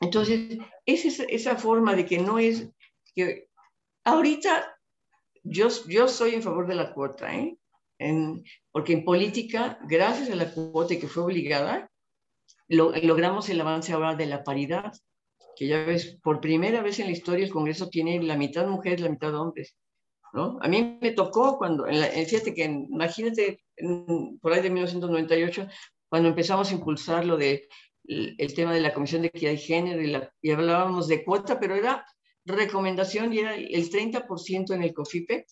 [0.00, 2.68] Entonces, es esa, esa, forma de que no es
[3.14, 3.48] que
[4.04, 4.76] ahorita
[5.42, 7.56] yo, yo soy en favor de la cuota, ¿eh?
[7.98, 11.90] En, porque en política, gracias a la cuota que fue obligada,
[12.68, 14.92] logramos el avance ahora de la paridad,
[15.56, 19.00] que ya ves, por primera vez en la historia el Congreso tiene la mitad mujeres,
[19.00, 19.76] la mitad hombres.
[20.32, 20.58] ¿no?
[20.60, 23.64] A mí me tocó cuando, en la, fíjate que imagínate,
[24.40, 25.68] por ahí de 1998,
[26.08, 27.68] cuando empezamos a impulsar lo de
[28.06, 31.74] el, tema de la Comisión de Equidad y Género y, y hablábamos de cuota, pero
[31.74, 32.04] era
[32.44, 35.46] recomendación y era el 30% en el COFIPE.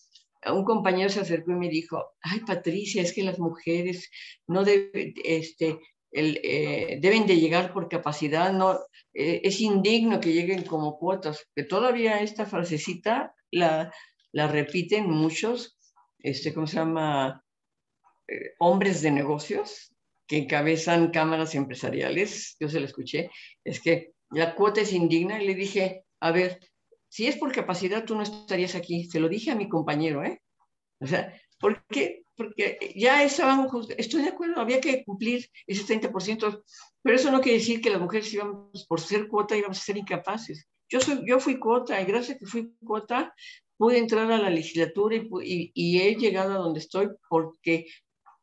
[0.53, 4.11] Un compañero se acercó y me dijo, ay Patricia, es que las mujeres
[4.49, 5.79] no deben, este,
[6.13, 8.79] eh, deben de llegar por capacidad, no,
[9.15, 13.93] eh, es indigno que lleguen como cuotas, que todavía esta frasecita la,
[14.33, 15.79] la repiten muchos,
[16.19, 17.43] este, ¿cómo se llama?
[18.29, 19.95] Eh, hombres de negocios
[20.27, 23.31] que encabezan cámaras empresariales, yo se lo escuché,
[23.65, 26.59] es que la cuota es indigna y le dije, a ver,
[27.09, 29.05] si es por capacidad, tú no estarías aquí.
[29.05, 30.41] Se lo dije a mi compañero, ¿eh?
[30.99, 32.22] O sea, ¿por qué?
[32.37, 36.63] Porque ya estábamos, estoy de acuerdo, había que cumplir ese 30%,
[37.03, 39.99] pero eso no quiere decir que las mujeres íbamos, por ser cuota, íbamos a ser
[39.99, 40.67] incapaces.
[40.89, 43.35] Yo, soy, yo fui cuota y gracias a que fui cuota,
[43.77, 47.87] pude entrar a la legislatura y, y he llegado a donde estoy porque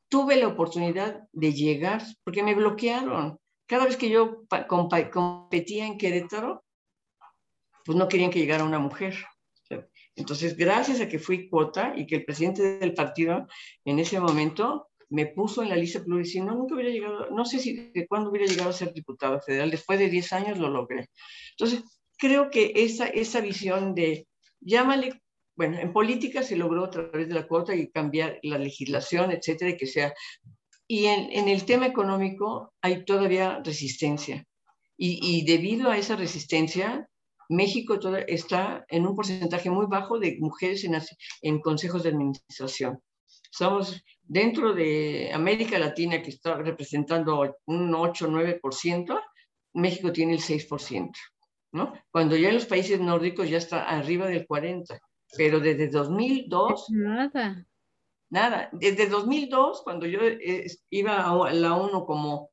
[0.10, 3.40] tuve la oportunidad de llegar, porque me bloquearon.
[3.68, 4.44] Cada vez que yo
[5.12, 6.64] competía en Querétaro,
[7.86, 9.16] pues no querían que llegara una mujer.
[10.16, 13.48] Entonces, gracias a que fui cuota y que el presidente del partido
[13.86, 17.60] en ese momento me puso en la lista plural no, nunca hubiera llegado, no sé
[17.60, 21.10] si de cuándo hubiera llegado a ser diputada federal, después de 10 años lo logré.
[21.52, 21.84] Entonces,
[22.18, 24.28] creo que esa, esa visión de,
[24.60, 25.22] llámale,
[25.56, 29.72] bueno, en política se logró a través de la cuota y cambiar la legislación, etcétera,
[29.72, 30.14] y que sea.
[30.88, 34.46] Y en, el tema económico hay todavía resistencia.
[35.02, 37.10] Y debido a esa resistencia,
[37.50, 40.88] México está en un porcentaje muy bajo de mujeres
[41.42, 43.02] en, consejos de administración.
[43.52, 49.20] Somos dentro de América Latina, que está representando un 8-9%,
[49.74, 51.12] México tiene el 6%,
[51.72, 51.94] ¿no?
[52.12, 55.00] Cuando ya en los países nórdicos ya está arriba del 40%,
[55.36, 56.86] pero desde 2002...
[56.90, 57.66] Nada.
[58.30, 58.70] Nada.
[58.72, 62.52] Desde 2002, cuando yo eh, iba a la ONU como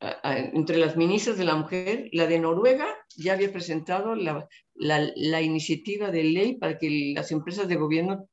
[0.00, 2.86] entre las ministras de la mujer, la de Noruega
[3.16, 8.28] ya había presentado la, la, iniciativa de ley para que las empresas de gobierno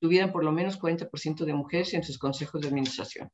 [0.00, 3.30] tuvieran por lo menos 40% de mujeres en sus consejos de administración.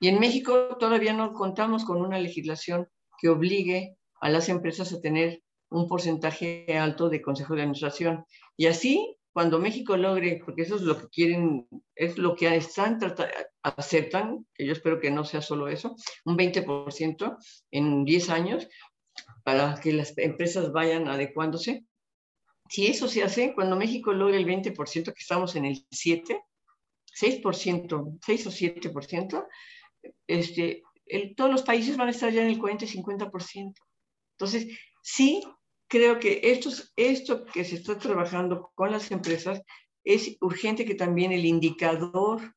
[0.00, 5.00] Y en México todavía no contamos con una legislación que obligue a las empresas a
[5.00, 8.24] tener un porcentaje alto de consejos de administración.
[8.56, 12.98] Y así cuando México logre, porque eso es lo que quieren, es lo que están
[13.66, 17.36] aceptan, que yo espero que no sea solo eso, un 20%
[17.70, 18.68] en 10 años,
[19.44, 21.84] para que las empresas vayan adecuándose.
[22.68, 26.40] Si eso se hace, cuando México logre el 20%, que estamos en el 7,
[27.20, 29.46] 6%, 6 o 7%,
[30.26, 30.82] este,
[31.36, 33.74] todos los países van a estar ya en el 40 y 50%.
[34.32, 34.66] Entonces,
[35.02, 35.42] sí
[35.88, 39.62] creo que esto, esto que se está trabajando con las empresas
[40.04, 42.54] es urgente que también el indicador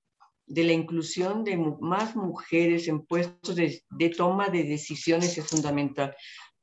[0.50, 6.16] de la inclusión de más mujeres en puestos de, toma de decisiones es fundamental,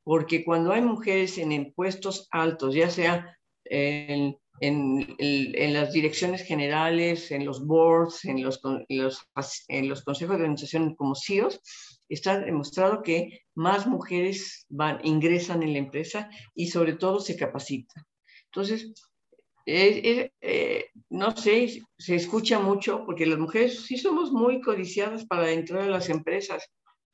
[0.03, 7.65] porque cuando hay mujeres en, puestos altos, ya sea en, las direcciones generales, en los
[7.65, 9.29] boards, en los, los,
[9.69, 11.61] en los consejos de organización como CEOs,
[12.09, 18.05] está demostrado que más mujeres van, ingresan en la empresa y sobre todo se capacitan.
[18.47, 18.93] Entonces,
[19.67, 25.83] eh, no sé, se escucha mucho porque las mujeres sí somos muy codiciadas para entrar
[25.83, 26.65] a las empresas,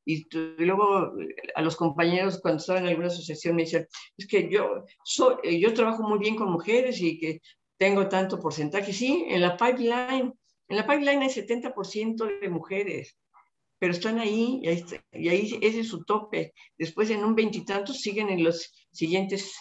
[0.05, 0.27] Y,
[0.59, 1.13] luego
[1.55, 3.87] a los compañeros cuando estaba en alguna asociación me dicen,
[4.19, 7.41] es que yo, soy, yo trabajo muy bien con mujeres y que
[7.79, 8.93] tengo tanto porcentaje.
[8.93, 10.33] Sí, en la pipeline,
[10.69, 13.17] en la pipeline hay 70% de mujeres,
[13.79, 16.53] pero están ahí y, ahí y ahí ese es su tope.
[16.79, 19.55] Después en un veintitantos siguen en los siguientes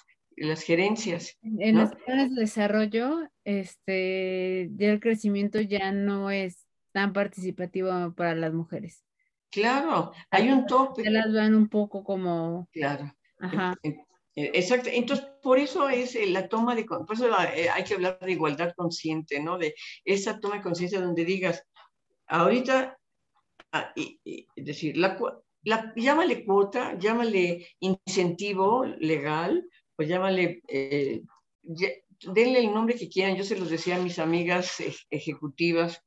[0.48, 1.38] las gerencias.
[1.42, 8.36] En los planes de desarrollo, este, ya el crecimiento ya no es tan participativo para
[8.36, 9.04] las mujeres.
[9.50, 11.04] Claro, hay un tope.
[11.04, 12.70] Ya las van un poco como.
[12.72, 13.14] Claro.
[13.39, 13.76] Ajá.
[14.36, 14.89] Exacto.
[14.92, 18.32] Entonces, por eso es eh, la toma de, por eso eh, hay que hablar de
[18.32, 19.58] igualdad consciente, ¿no?
[19.58, 19.76] De
[20.06, 21.64] esa toma de conciencia donde digas,
[22.28, 22.98] ahorita,
[23.74, 25.18] ah, es decir, la,
[25.64, 29.66] la, llámale cuota, llámale incentivo legal,
[30.02, 31.22] pues llámale, eh,
[31.62, 33.36] denle el nombre que quieran.
[33.36, 34.82] Yo se los decía a mis amigas
[35.12, 36.04] ejecutivas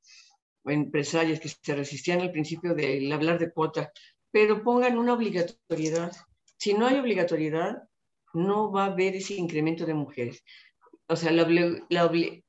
[0.64, 3.92] o empresarias que se resistían al principio del hablar de cuota,
[4.32, 6.11] pero pongan una obligatoriedad.
[6.59, 7.84] Si no hay obligatoriedad,
[8.32, 10.42] no va a haber ese incremento de mujeres.
[11.07, 11.47] O sea, la,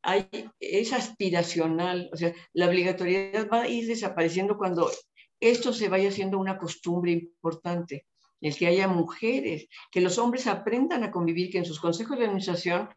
[0.02, 0.28] hay,
[0.60, 4.89] es aspiracional, o sea, la obligatoriedad va a ir desapareciendo cuando
[5.39, 8.08] esto se vaya haciendo una costumbre importante,
[8.42, 12.26] el que haya mujeres, que los hombres aprendan a convivir, que en sus consejos de
[12.26, 12.90] administración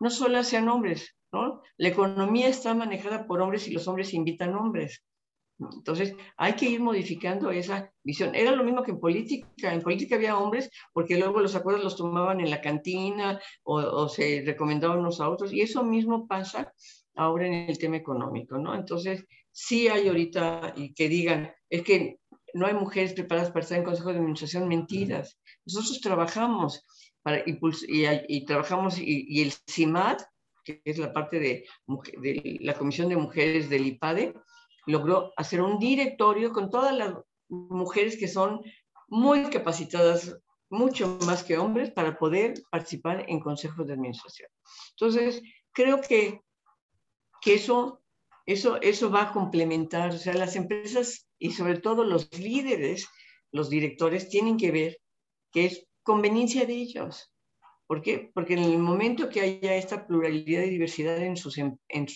[0.00, 1.62] no solo sean hombres, ¿no?
[1.76, 5.02] La economía está manejada por hombres y los hombres invitan hombres.
[5.58, 8.34] Entonces, hay que ir modificando esa visión.
[8.34, 9.72] Era lo mismo que en política.
[9.72, 14.42] En política había hombres porque luego los acuerdos los tomaban en la cantina o, se
[14.44, 15.52] recomendaban unos a otros.
[15.52, 16.72] Y eso mismo pasa
[17.14, 18.74] ahora en el tema económico, ¿no?
[18.74, 22.18] Entonces, sí hay ahorita, y que digan, es que
[22.54, 25.38] no hay mujeres preparadas para estar en consejo de administración, mentiras.
[25.66, 26.84] Nosotros trabajamos
[27.22, 27.58] para y,
[28.28, 30.18] y trabajamos, y, y, el CIMAD,
[30.64, 34.34] que es la parte de, de la Comisión de Mujeres del IPADE,
[34.86, 37.14] logró hacer un directorio con todas las
[37.48, 38.60] mujeres que son
[39.08, 40.36] muy capacitadas,
[40.70, 44.48] mucho más que hombres, para poder participar en consejos de administración.
[44.92, 45.42] Entonces,
[45.72, 46.40] creo que,
[47.40, 48.00] que eso,
[48.52, 53.08] eso, eso va a complementar, o sea, las empresas y sobre todo los líderes,
[53.52, 54.98] los directores, tienen que ver
[55.52, 57.32] que es conveniencia de ellos.
[57.86, 58.30] ¿Por qué?
[58.34, 62.06] Porque en el momento que haya esta pluralidad y diversidad en, sus, em, en,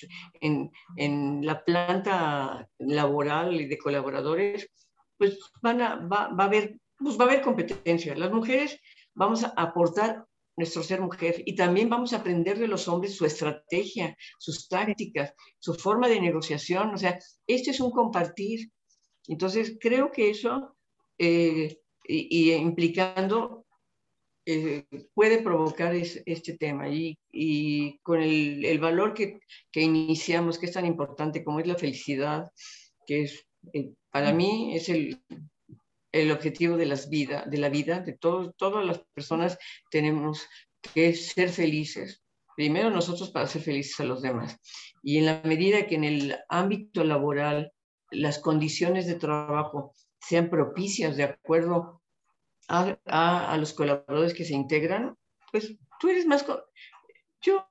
[0.41, 4.71] en, en la planta laboral y de colaboradores,
[5.19, 8.15] pues van a, va, va, a haber, pues va a haber competencia.
[8.15, 8.81] Las mujeres
[9.15, 10.25] vamos a aportar
[10.57, 15.35] nuestro ser mujer y también vamos a aprender de los hombres su estrategia, sus tácticas,
[15.59, 16.95] su forma de negociación.
[16.95, 18.71] O sea, esto es un compartir.
[19.27, 20.77] Entonces, creo que eso,
[21.19, 23.65] eh, y, y, implicando
[24.47, 24.85] eh,
[25.15, 29.41] puede provocar este tema y, y con el, el valor que,
[29.73, 32.51] que, iniciamos, que es tan importante como es la felicidad,
[33.07, 35.19] que es, eh, para mí es el,
[36.15, 39.59] el objetivo de, las vida, de la vida, de todo, todas las personas
[39.91, 40.47] tenemos
[40.95, 42.23] que ser felices.
[42.57, 44.61] Primero nosotros para ser felices a los demás.
[45.03, 47.73] Y en la medida que en el ámbito laboral
[48.13, 52.01] las condiciones de trabajo sean propicias de acuerdo
[52.69, 55.17] a, a, los colaboradores que se integran,
[55.51, 56.47] pues tú eres más...
[57.43, 57.69] Yo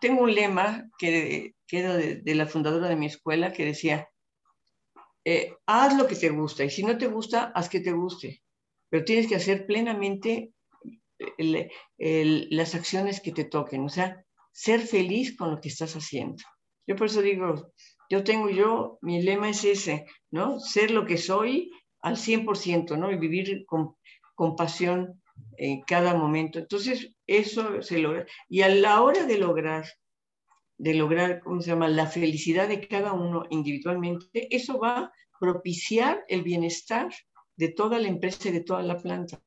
[0.00, 4.08] tengo un lema que, que era de, la fundadora de mi escuela que decía,
[5.24, 8.42] eh, haz lo que te gusta y si no te gusta, haz que te guste,
[8.90, 10.52] pero tienes que hacer plenamente
[11.38, 16.42] las acciones que te toquen, o sea, ser feliz con lo que estás haciendo.
[16.86, 17.72] Yo por eso digo,
[18.10, 20.60] yo tengo yo, mi lema es ese, ¿no?
[20.60, 21.70] Ser lo que soy
[22.02, 23.10] al 100%, ¿no?
[23.10, 23.96] Y vivir con,
[24.34, 25.22] compasión
[25.56, 26.58] en cada momento.
[26.58, 28.26] Entonces, eso se logra.
[28.48, 29.84] Y a la hora de lograr,
[30.78, 36.24] de lograr, ¿cómo se llama?, la felicidad de cada uno individualmente, eso va a propiciar
[36.28, 37.12] el bienestar
[37.56, 39.42] de toda la empresa y de toda la planta.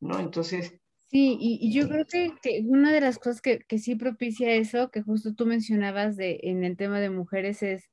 [0.00, 0.18] ¿No?
[0.18, 0.74] Entonces...
[1.08, 5.02] Sí, y, yo creo que, una de las cosas que, que, sí propicia eso, que
[5.02, 7.88] justo tú mencionabas de, en el tema de mujeres, es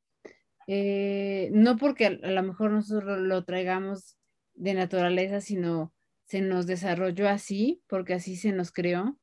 [0.68, 4.18] eh, no porque a lo mejor nosotros lo traigamos
[4.54, 5.94] de naturaleza, sino
[6.26, 9.18] se nos desarrolló así, porque así se nos creó.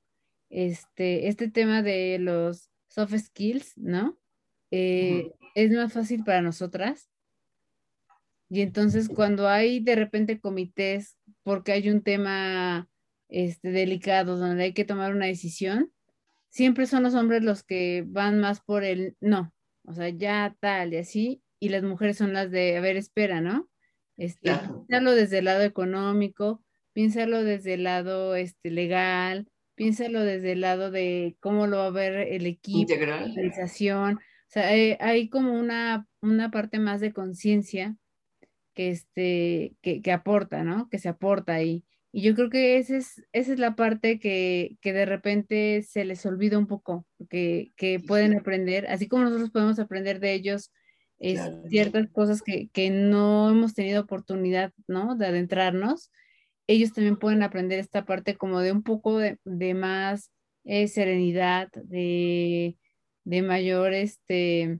[0.50, 4.18] Este, este tema de los soft skills, ¿no?
[4.70, 7.10] Eh, es más fácil para nosotras.
[8.50, 12.88] Y entonces cuando hay de repente comités, porque hay un tema
[13.28, 15.92] este, delicado donde hay que tomar una decisión,
[16.48, 19.52] siempre son los hombres los que van más por el no,
[19.84, 23.40] o sea, ya tal y así, y las mujeres son las de, a ver, espera,
[23.40, 23.68] ¿no?
[24.16, 24.50] Este,
[24.88, 26.62] desde el lado económico,
[26.92, 29.48] piénsalo desde el lado este, legal,
[29.78, 34.16] piénsalo desde el lado de cómo lo va a ver el equipo, la organización.
[34.16, 37.96] O sea, hay, como una, una parte más de conciencia
[38.74, 40.88] que, este, que, que aporta, ¿no?
[40.90, 41.84] Que se aporta ahí.
[42.10, 46.04] Y yo creo que esa es, esa es la parte que, que de repente se
[46.04, 50.72] les olvida un poco, que, que pueden aprender, así como nosotros podemos aprender de ellos
[51.18, 55.16] es, ciertas cosas que, que, no hemos tenido oportunidad, ¿no?
[55.16, 56.10] De adentrarnos,
[56.68, 60.30] ellos también pueden aprender esta parte como de un poco de, de más
[60.64, 62.76] eh, serenidad, de,
[63.24, 64.78] de mayor, este,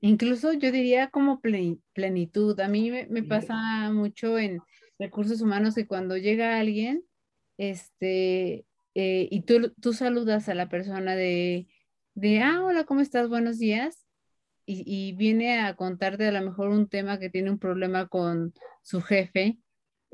[0.00, 2.60] incluso yo diría como plenitud.
[2.60, 4.60] A mí me, me pasa mucho en
[4.98, 7.02] recursos humanos que cuando llega alguien,
[7.56, 11.66] este, eh, y tú, tú saludas a la persona de,
[12.14, 13.28] de, ah, hola, ¿cómo estás?
[13.30, 14.06] Buenos días.
[14.66, 18.54] Y, y, viene a contarte a lo mejor un tema que tiene un problema con
[18.82, 19.58] su jefe,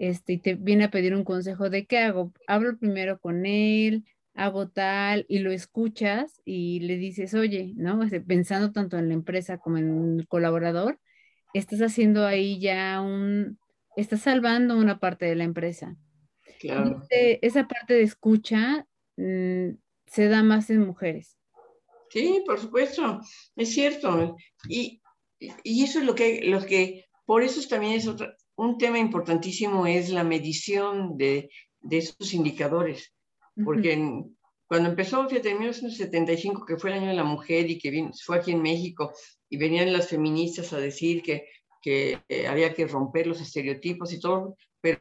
[0.01, 2.33] este, y te viene a pedir un consejo de qué hago.
[2.47, 8.03] Hablo primero con él, hago tal, y lo escuchas y le dices, oye, ¿no?
[8.03, 10.99] Este, pensando tanto en la empresa como en el colaborador,
[11.53, 13.59] estás haciendo ahí ya un,
[13.95, 15.95] está salvando una parte de la empresa.
[16.61, 17.03] Claro.
[17.11, 18.87] esa parte de escucha
[19.19, 19.73] mm,
[20.07, 21.37] se da más en mujeres.
[22.09, 23.21] Sí, por supuesto,
[23.55, 24.35] es cierto.
[24.67, 25.03] Y,
[25.39, 29.87] y eso es lo que, lo que, por eso también es otro, un tema importantísimo,
[29.87, 31.51] es la medición de,
[31.81, 33.13] de esos indicadores.
[33.65, 34.25] Porque
[34.67, 38.39] cuando empezó, fíjate, en 1975, que fue el año de la mujer y que fue
[38.39, 39.13] aquí en México,
[39.49, 41.47] y venían las feministas a decir que
[41.81, 45.01] que eh, había que romper los estereotipos y todo, pero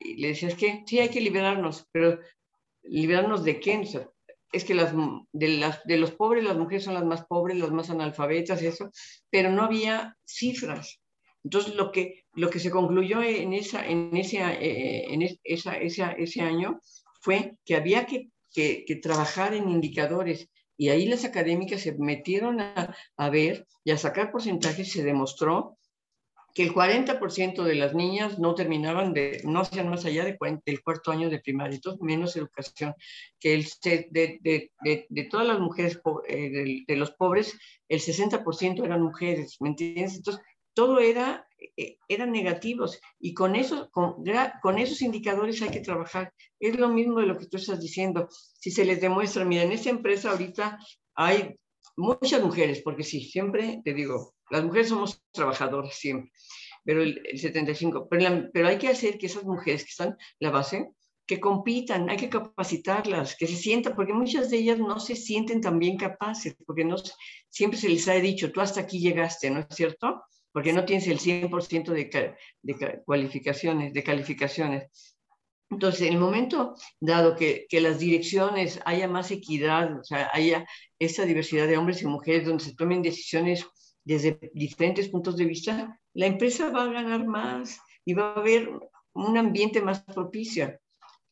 [0.00, 2.18] le decías que sí hay que liberarnos, pero
[2.82, 3.82] liberarnos de qué?
[4.52, 4.94] es que las
[5.32, 8.90] de, las de los pobres las mujeres son las más pobres, las más analfabetas, eso,
[9.30, 11.00] pero no había cifras.
[11.48, 16.12] Entonces lo que, lo que se concluyó en, esa, en, ese, eh, en esa, esa,
[16.12, 16.78] ese año
[17.22, 22.60] fue que había que, que, que, trabajar en indicadores y ahí las académicas se metieron
[22.60, 25.78] a, a ver y a sacar porcentajes, se demostró
[26.54, 30.36] que el 40% de las niñas no terminaban de, no hacían más allá de
[30.66, 32.94] del cuarto año de primaria, entonces menos educación,
[33.40, 38.84] que el, de, de, de, de todas las mujeres, eh, de, los pobres, el 60%
[38.84, 40.16] eran mujeres, ¿me entiendes?
[40.16, 40.44] Entonces,
[40.78, 41.44] todo era,
[41.76, 46.32] eh, eran negativos y con, eso, con esos indicadores hay que trabajar.
[46.60, 48.28] Es lo mismo de lo que tú estás diciendo.
[48.30, 50.78] Si se les demuestra, mira, en esta empresa ahorita
[51.16, 51.58] hay
[51.96, 56.30] muchas mujeres, porque sí, siempre te digo, las mujeres somos trabajadoras siempre,
[56.84, 60.92] pero el, 75, pero, pero, hay que hacer que esas mujeres que están la base,
[61.26, 65.60] que compitan, hay que capacitarlas, que se sientan, porque muchas de ellas no se sienten
[65.60, 66.94] tan bien capaces, porque no,
[67.48, 70.22] siempre se les ha dicho, tú hasta aquí llegaste, ¿no es cierto?
[70.58, 75.16] Porque no tienes el 100% de, de cualificaciones, de calificaciones.
[75.70, 80.66] Entonces, en el momento dado que, que, las direcciones haya más equidad, o sea, haya
[80.98, 83.68] esa diversidad de hombres y mujeres donde se tomen decisiones
[84.02, 88.68] desde diferentes puntos de vista, la empresa va a ganar más y va a haber
[89.12, 90.76] un ambiente más propicio,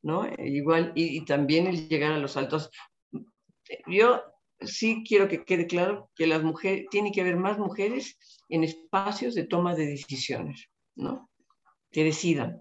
[0.02, 0.24] ¿no?
[0.38, 2.70] Igual, y, también el llegar a los altos.
[3.88, 4.22] Yo
[4.60, 9.34] sí quiero que quede claro que las mujeres, tiene que haber más mujeres en espacios
[9.34, 11.30] de toma de decisiones, ¿no?
[11.90, 12.60] Que decidan.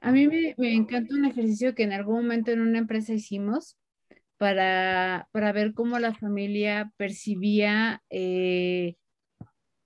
[0.00, 3.76] A mí me, encanta un ejercicio que en algún momento en una empresa hicimos,
[4.36, 8.96] para, para, ver cómo la familia percibía eh,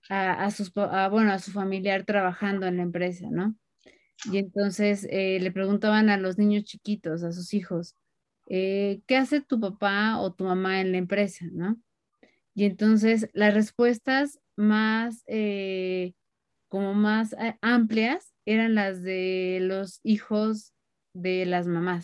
[0.09, 3.55] a, sus, bueno, a su familiar trabajando en la empresa, ¿no?
[4.31, 7.95] Y entonces eh, le preguntaban a los niños chiquitos, a sus hijos,
[8.47, 11.77] eh, ¿qué hace tu papá o tu mamá en la empresa, ¿no?
[12.55, 16.13] Y entonces las respuestas más, eh,
[16.69, 20.73] como más amplias eran las de los hijos
[21.13, 22.03] de las mamás.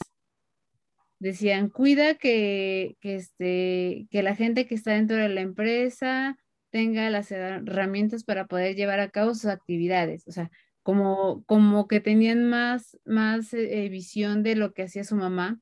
[1.20, 6.38] Decían, cuida que, que, este, que la gente que está dentro de la empresa
[6.70, 10.28] tenga las herramientas para poder llevar a cabo sus actividades.
[10.28, 15.16] O sea, como, como que tenían más, más eh, visión de lo que hacía su
[15.16, 15.62] mamá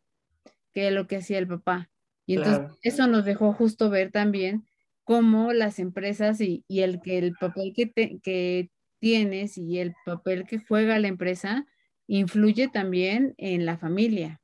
[0.74, 1.90] que lo que hacía el papá.
[2.26, 4.66] Y entonces eso nos dejó justo ver también
[5.04, 7.92] cómo las empresas y, y el que el papel que,
[8.22, 8.70] que
[9.00, 11.66] tienes y el papel que juega la empresa
[12.08, 14.42] influye también en la familia.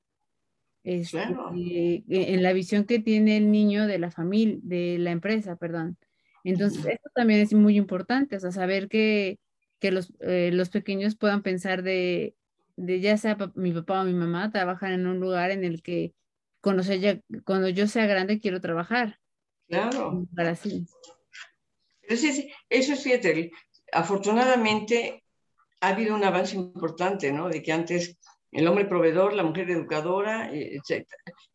[0.84, 5.58] Este, eh, en la visión que tiene el niño de la familia, de la empresa,
[5.58, 5.98] perdón.
[6.46, 9.38] Entonces, esto también es muy importante, o sea, saber que,
[9.80, 12.36] que los, eh, los pequeños puedan pensar de,
[12.78, 16.14] de ya sea mi papá o mi mamá, trabajan en un lugar en el que
[16.62, 19.20] cuando, sea, cuando yo sea grande quiero trabajar.
[19.68, 20.26] Claro.
[20.36, 20.88] Para así.
[22.04, 23.52] Entonces, eso es fíjate,
[23.92, 25.24] afortunadamente
[25.82, 27.50] ha habido un avance importante, ¿no?
[27.50, 28.18] De que antes
[28.52, 31.06] el hombre proveedor, la mujer educadora, eh, etc.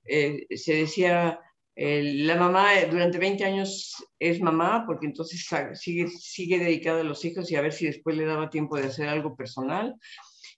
[0.05, 1.41] Eh, se decía
[1.75, 7.25] la mamá eh, durante 20 años es mamá porque entonces sigue, sigue dedicada a los
[7.25, 9.95] hijos y a ver si después le daba tiempo de hacer algo personal.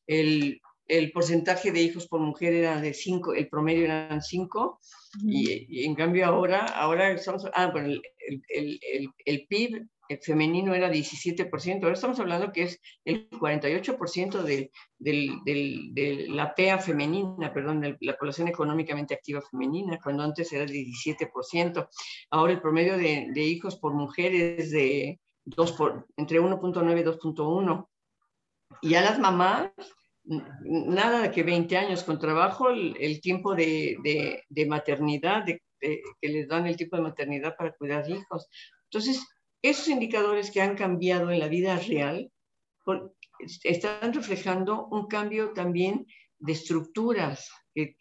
[0.06, 4.80] El, el porcentaje de hijos por mujer era de 5, el promedio eran 5,
[5.22, 8.02] y, en cambio ahora, ahora estamos, ah, bueno, el,
[8.48, 9.86] el, el, el PIB
[10.22, 17.52] femenino era 17%, ahora estamos hablando que es el 48% de, de la PEA femenina,
[17.52, 21.88] perdón, de la población económicamente activa femenina, cuando antes era el 17%.
[22.30, 27.88] Ahora el promedio de, hijos por mujeres es de 2 por, entre 1.9 y 2.1.
[28.84, 29.70] Y a las mamás,
[30.24, 36.66] nada de que 20 años con trabajo, el, tiempo de, maternidad, de, que les dan
[36.66, 38.46] el tiempo de maternidad para cuidar hijos.
[38.90, 39.26] Entonces,
[39.62, 42.30] esos indicadores que han cambiado en la vida real
[43.62, 46.06] están reflejando un cambio también
[46.38, 47.96] de estructuras, de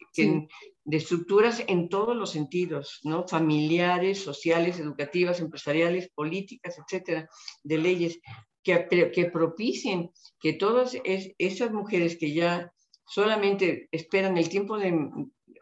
[0.91, 3.25] estructuras en todos los sentidos, ¿no?
[3.25, 7.29] familiares, sociales, educativas, empresariales, políticas, etcétera,
[7.63, 8.19] de leyes
[8.64, 12.72] que, que propicien que todas esas mujeres que ya
[13.05, 15.09] solamente esperan el tiempo de,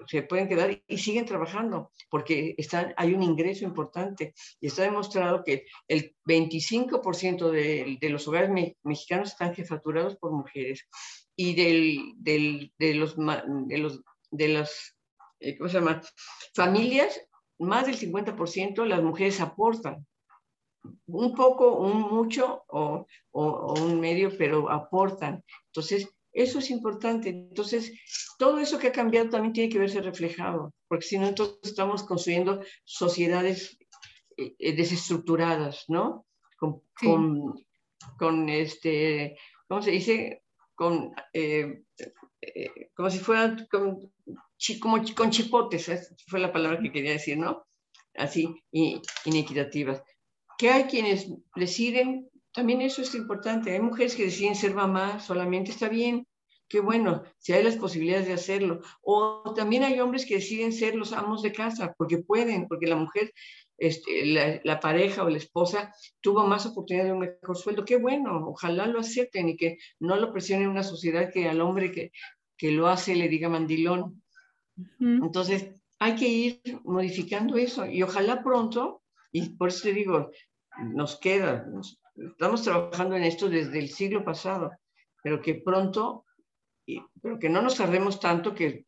[0.08, 4.34] se pueden quedar y siguen trabajando porque están, hay un ingreso importante.
[4.60, 10.88] Y está demostrado que el 25% de, de, los hogares mexicanos están jefaturados por mujeres.
[11.36, 14.96] Y del, de, los, de, los, de las
[15.40, 16.02] eh, ¿cómo se llama?
[16.54, 17.20] familias,
[17.58, 20.06] más del 50% las mujeres aportan
[21.08, 25.44] un poco, un mucho o, o, o un medio, pero aportan.
[25.68, 27.30] Entonces, eso es importante.
[27.30, 27.94] Entonces,
[28.38, 32.04] todo eso que ha cambiado también tiene que verse reflejado, porque si no, entonces estamos
[32.04, 33.78] construyendo sociedades
[34.38, 36.26] eh, eh, desestructuradas, ¿no?
[36.58, 36.82] Con,
[38.18, 40.44] con, este, ¿cómo se dice?
[40.76, 41.84] Con, eh,
[42.96, 44.12] como si fueran con,
[44.80, 47.66] como con chipotes, fue la palabra que quería decir, ¿no?
[48.16, 48.54] Así,
[49.26, 50.04] inequitativas.
[50.62, 53.72] Que hay quienes deciden también eso es importante.
[53.72, 56.28] Hay mujeres que deciden ser mamás solamente, está bien,
[56.68, 58.82] qué bueno, si hay las posibilidades de hacerlo.
[59.02, 62.96] O también hay hombres que deciden ser los amos de casa, porque pueden, porque la
[62.96, 63.34] mujer,
[63.80, 65.92] este, la, pareja o la esposa
[66.22, 67.84] tuvo más oportunidad de un mejor sueldo.
[67.84, 71.92] Qué bueno, ojalá lo acepten y que no lo presionen una sociedad que al hombre
[71.92, 72.12] que,
[72.56, 74.22] que lo hace le diga mandilón.
[75.00, 79.02] Entonces, hay que ir modificando eso y ojalá pronto,
[79.32, 80.32] y por eso te digo,
[80.80, 81.66] nos queda,
[82.16, 84.72] estamos trabajando en esto desde el siglo pasado,
[85.24, 86.26] pero que pronto,
[87.22, 88.86] pero que no nos tardemos tanto, que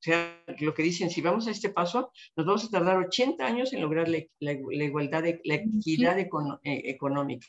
[0.00, 3.72] sea lo que dicen, si vamos a este paso, nos vamos a tardar 80 años
[3.72, 6.28] en lograr la, igualdad, de, la equidad eh,
[6.64, 7.46] económica,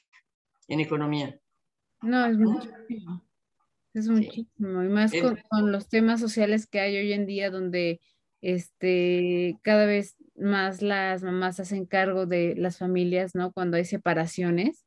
[0.68, 1.40] en economía.
[2.02, 3.24] No, es muchísimo.
[3.94, 4.84] Es muchísimo.
[4.84, 8.00] Y más con, con, los temas sociales que hay hoy en día, donde
[8.42, 13.52] este, cada vez más las mamás hacen cargo de las familias, ¿no?
[13.52, 14.86] Cuando hay separaciones,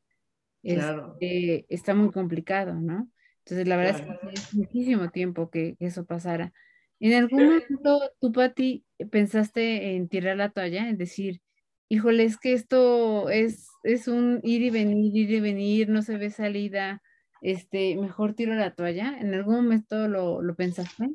[0.63, 3.09] este, está muy complicado, ¿no?
[3.45, 6.53] Entonces, la verdad es que es muchísimo tiempo que, eso pasara.
[7.01, 11.41] ¿En algún momento tú, Pati, pensaste en tirar la toalla, en decir,
[11.89, 16.19] híjole, es que esto es, es un ir y venir, ir y venir, no se
[16.19, 17.03] ve salida,
[17.41, 19.17] este, mejor tiro la toalla?
[19.19, 21.11] ¿En algún momento lo, lo pensaste?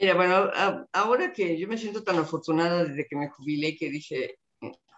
[0.00, 0.50] Mira, bueno,
[0.92, 4.38] ahora que yo me siento tan afortunada desde que me jubilé que dije,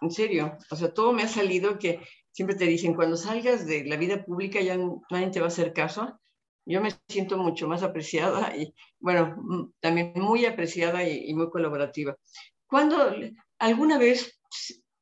[0.01, 3.83] en serio, o sea, todo me ha salido que siempre te dicen, cuando salgas de
[3.85, 4.77] la vida pública ya
[5.09, 6.19] nadie te va a hacer caso.
[6.65, 12.15] Yo me siento mucho más apreciada y, bueno, también muy apreciada y, muy colaborativa.
[12.67, 13.15] Cuando
[13.57, 14.39] alguna vez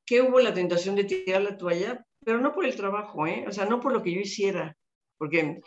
[0.05, 3.45] que hubo la tentación de tirar la toalla, pero no por el trabajo, ¿eh?
[3.47, 4.77] o sea, no por lo que yo hiciera,
[5.17, 5.59] porque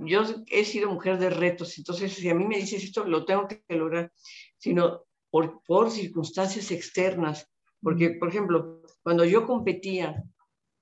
[0.00, 3.46] yo he sido mujer de retos, entonces si a mí me dices esto, lo tengo
[3.48, 4.12] que lograr,
[4.56, 7.48] sino por, por circunstancias externas.
[7.80, 10.24] Porque, por ejemplo, cuando yo competía,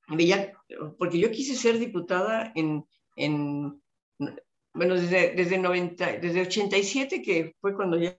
[0.09, 0.53] veía,
[0.99, 2.87] porque yo quise ser diputada en,
[3.17, 3.83] en
[4.73, 8.17] bueno, desde, desde, 90, desde 87, que fue cuando ya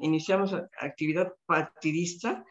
[0.00, 2.44] iniciamos actividad partidista,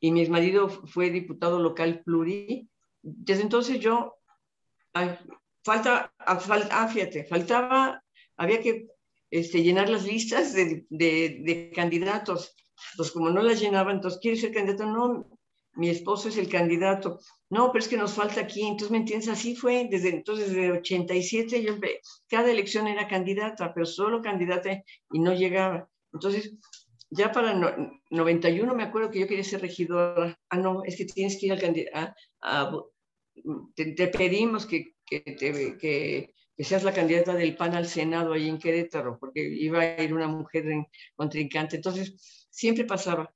[0.00, 2.68] y mi marido fue diputado local pluri,
[3.02, 4.14] desde entonces yo
[5.68, 8.02] falta, falta ah, fíjate, faltaba,
[8.36, 8.88] había que
[9.30, 12.54] este, llenar las listas de, de, de, candidatos.
[12.96, 14.86] Pues como no las llenaba, entonces, ¿quieres ser candidato?
[14.86, 15.28] No,
[15.74, 17.18] mi esposo es el candidato.
[17.50, 18.62] No, pero es que nos falta aquí.
[18.62, 19.28] Entonces, ¿me entiendes?
[19.28, 19.88] Así fue.
[19.90, 21.74] Desde entonces, desde 87, yo,
[22.28, 24.70] cada elección era candidata, pero solo candidata
[25.12, 25.88] y no llegaba.
[26.12, 26.54] Entonces,
[27.10, 27.54] ya para
[28.10, 30.38] 91 me acuerdo que yo quería ser regidora.
[30.48, 32.14] Ah, no, es que tienes que ir al candidato.
[33.74, 35.22] te, pedimos que que,
[36.56, 40.12] que, seas la candidata del PAN al Senado ahí en Querétaro, porque iba a ir
[40.12, 41.76] una mujer en, contrincante.
[41.76, 43.32] Entonces, siempre pasaba.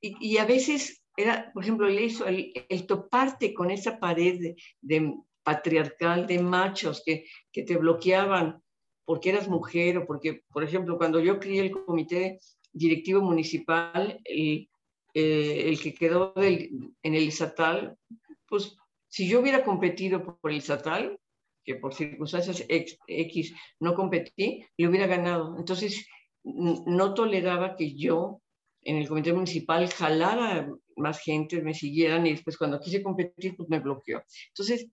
[0.00, 5.14] y, a veces era, por ejemplo, el, el, el toparte con esa pared de, de
[5.42, 8.62] patriarcal de machos que, que, te bloqueaban
[9.04, 12.40] porque eras mujer o porque, por ejemplo, cuando yo crié el comité
[12.72, 14.68] directivo municipal, el,
[15.12, 17.96] eh, el que quedó en el estatal,
[18.48, 18.76] pues
[19.14, 21.20] si yo hubiera competido por el estatal,
[21.64, 25.56] que por circunstancias X no competí, le hubiera ganado.
[25.56, 26.04] Entonces,
[26.42, 28.42] no toleraba que yo
[28.82, 33.68] en el comité municipal jalara más gente, me siguieran y después cuando quise competir, pues
[33.68, 34.20] me bloqueó.
[34.48, 34.88] Entonces,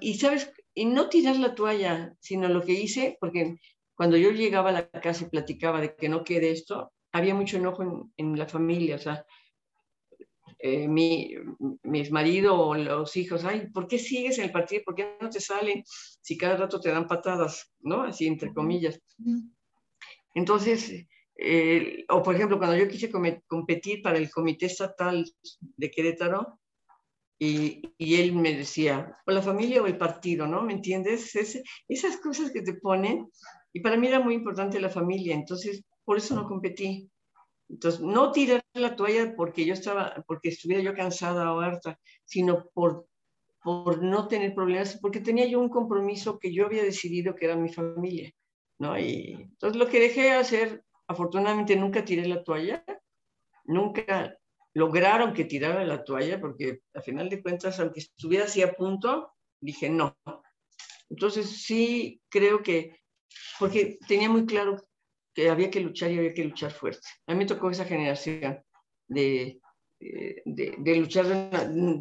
[0.00, 3.56] y sabes, y no tirar la toalla, sino lo que hice, porque
[3.94, 7.58] cuando yo llegaba a la casa y platicaba de que no quede esto, había mucho
[7.58, 9.26] enojo en, en la familia, o sea,
[10.64, 11.34] eh, mi,
[11.82, 14.82] mis maridos o los hijos, ay, ¿por qué sigues en el partido?
[14.84, 18.02] ¿Por qué no te salen si cada rato te dan patadas, ¿no?
[18.02, 19.00] Así entre comillas.
[20.34, 21.04] Entonces,
[21.36, 25.28] eh, o por ejemplo, cuando yo quise competir para el Comité Estatal
[25.60, 26.60] de Querétaro,
[27.40, 30.62] y, y, él me decía, o la familia o el partido, ¿no?
[30.62, 31.34] ¿Me entiendes?
[31.88, 33.28] esas cosas que te ponen,
[33.72, 37.10] y para mí era muy importante la familia, entonces por eso no competí.
[37.72, 42.68] Entonces, no tirar la toalla porque yo estaba, porque estuviera yo cansada o harta, sino
[42.74, 43.06] por,
[43.62, 47.56] por no tener problemas, porque tenía yo un compromiso que yo había decidido que era
[47.56, 48.30] mi familia,
[48.78, 48.98] ¿no?
[48.98, 52.84] Y entonces lo que dejé de hacer, afortunadamente nunca tiré la toalla,
[53.64, 54.36] nunca
[54.74, 59.32] lograron que tirara la toalla, porque a final de cuentas, aunque estuviera así a punto,
[59.60, 60.14] dije no.
[61.08, 63.00] Entonces sí creo que,
[63.58, 64.76] porque tenía muy claro
[65.34, 67.06] que había que luchar y había que luchar fuerte.
[67.26, 68.62] A mí me tocó esa generación
[69.08, 69.60] de,
[69.98, 71.26] de, de, luchar.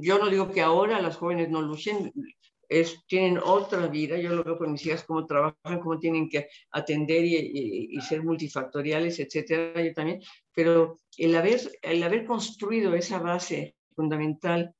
[0.01, 2.11] Yo no digo que ahora las jóvenes no luchen,
[2.67, 4.17] es, tienen otra vida.
[4.17, 8.23] Yo lo veo con mis hijas, cómo trabajan, cómo tienen que atender y, y, ser
[8.23, 10.21] multifactoriales, etcétera, yo también.
[10.53, 14.73] Pero el haber, el haber construido esa base fundamental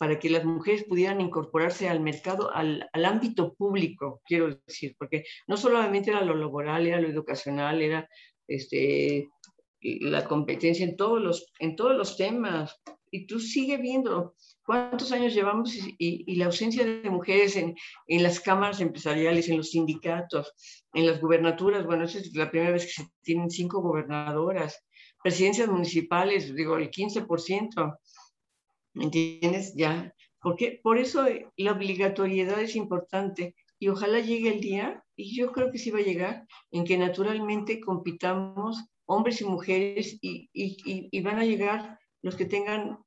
[0.00, 5.24] para que las mujeres pudieran incorporarse al mercado, al, al, ámbito público, quiero decir, porque
[5.46, 8.08] no solamente era lo laboral, era lo educacional, era
[8.48, 9.28] este,
[9.82, 12.80] la competencia en todos los, en todos los temas.
[13.10, 17.74] Y tú sigues viendo cuántos años llevamos y, y, la ausencia de mujeres en,
[18.06, 20.50] en, las cámaras empresariales, en los sindicatos,
[20.94, 21.84] en las gubernaturas.
[21.84, 24.82] Bueno, esa es la primera vez que se tienen cinco gobernadoras.
[25.22, 27.98] Presidencias municipales, digo, el 15%.
[28.94, 29.74] ¿Me entiendes?
[29.74, 30.14] Ya.
[30.40, 35.52] Porque por eso eh, la obligatoriedad es importante y ojalá llegue el día, y yo
[35.52, 41.08] creo que sí va a llegar, en que naturalmente compitamos hombres y mujeres y, y,
[41.10, 42.98] y van a llegar los que tengan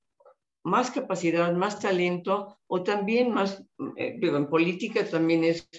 [0.64, 3.64] más capacidad, más talento o también más,
[3.98, 5.70] eh, en política también es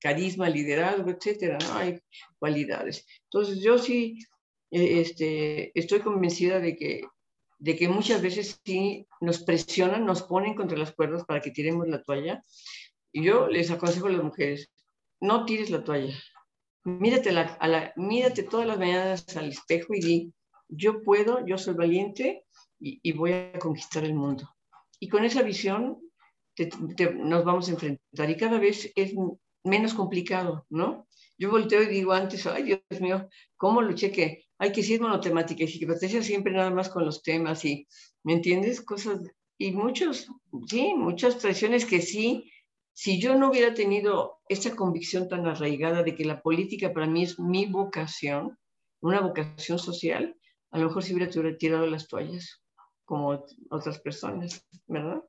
[0.00, 1.74] carisma, liderazgo, etcétera, ¿no?
[1.74, 2.00] Hay
[2.38, 3.06] cualidades.
[3.24, 4.18] Entonces yo sí
[4.70, 7.02] eh, este, estoy convencida de que
[7.62, 11.86] de que muchas veces sí nos presionan, nos ponen contra las cuerdas para que tiremos
[11.86, 12.42] la toalla.
[13.12, 14.72] Y yo les aconsejo a las mujeres,
[15.20, 16.12] no tires la toalla.
[16.82, 20.32] Mírate, a la, mírate todas las mañanas al espejo y di,
[20.68, 22.44] yo puedo, yo soy valiente
[22.80, 24.50] y, voy a conquistar el mundo.
[24.98, 26.00] Y con esa visión
[27.14, 29.14] nos vamos a enfrentar y cada vez es
[29.62, 31.06] menos complicado, ¿no?
[31.38, 35.64] Yo volteo y digo antes, ay Dios mío, ¿cómo luché que hay que ser monotemática
[35.64, 37.84] y psicopatia siempre nada más con los temas y,
[38.22, 38.80] ¿me entiendes?
[38.80, 39.20] Cosas,
[39.58, 40.28] y muchos,
[40.68, 42.48] sí, muchas tradiciones que sí,
[42.92, 47.24] si yo no hubiera tenido esa convicción tan arraigada de que la política para mí
[47.24, 48.56] es mi vocación,
[49.00, 50.36] una vocación social,
[50.70, 52.62] a lo mejor si hubiera tirado las toallas
[53.04, 55.24] como otras personas, ¿verdad?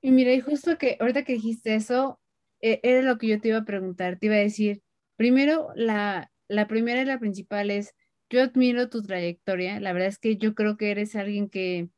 [0.00, 2.18] Y mira, y justo que ahorita que dijiste eso,
[2.60, 4.82] e, era lo que yo te iba a preguntar, te iba a decir,
[5.16, 7.94] primero la, la primera y la principal es,
[8.30, 11.88] yo admiro tu trayectoria, la verdad es que yo creo que eres alguien que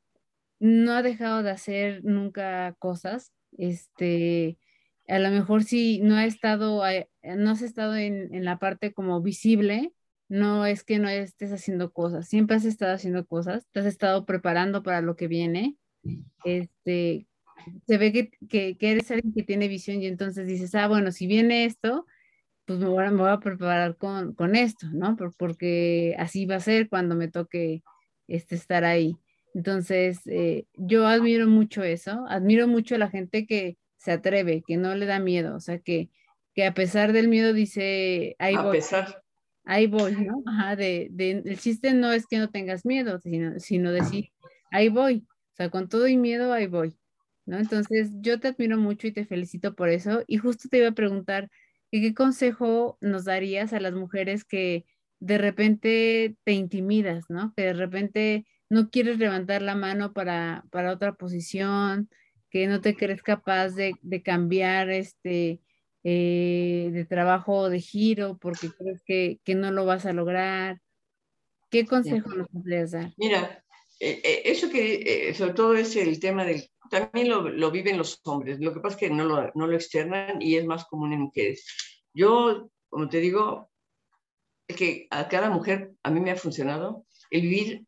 [0.59, 4.59] no ha dejado de hacer nunca cosas, este,
[5.09, 9.20] a lo mejor si no ha estado, eh, no has estado en, la parte como
[9.22, 9.92] visible,
[10.28, 14.26] no es que no estés haciendo cosas, siempre has estado haciendo cosas, te has estado
[14.26, 15.76] preparando para lo que viene,
[16.44, 17.26] este,
[17.86, 21.12] se ve que, que, que, eres alguien que tiene visión y entonces dices, ah, bueno,
[21.12, 22.07] si viene esto,
[22.66, 25.16] pues me voy a, me voy a preparar con, con, esto, ¿no?
[25.16, 27.82] Por, porque así va a ser cuando me toque
[28.26, 29.16] este, estar ahí.
[29.54, 34.76] Entonces, eh, yo admiro mucho eso, admiro mucho a la gente que se atreve, que
[34.76, 36.10] no le da miedo, o sea, que,
[36.54, 38.76] que a pesar del miedo dice, ahí a voy.
[38.78, 39.22] Pesar.
[39.64, 40.42] Ahí voy, ¿no?
[40.46, 44.30] Ajá, de, de, el chiste no es que no tengas miedo, sino, sino decir,
[44.70, 46.96] ahí voy, o sea, con todo y miedo, ahí voy,
[47.46, 47.58] ¿no?
[47.58, 50.22] Entonces, yo te admiro mucho y te felicito por eso.
[50.26, 51.65] Y justo te iba a preguntar, ¿Y
[52.01, 54.84] qué consejo nos darías a las mujeres que
[55.20, 57.53] de repente te intimidas, ¿no?
[57.57, 62.09] Que de repente no quieres levantar la mano para, para otra posición,
[62.51, 65.61] que no te crees capaz de, de cambiar este
[66.09, 70.80] eh, de trabajo o de giro porque crees que, que, no lo vas a lograr.
[71.68, 73.12] ¿Qué consejo nos podrías dar?
[73.16, 73.64] Mira,
[73.99, 78.20] eh, eh, eso que sobre todo es el tema del, también lo, lo, viven los
[78.24, 81.12] hombres, lo que pasa es que no lo, no lo externan y es más común
[81.12, 81.66] en mujeres.
[82.14, 83.70] Yo, como te digo,
[84.66, 87.87] que a cada mujer, a mí me ha funcionado el vivir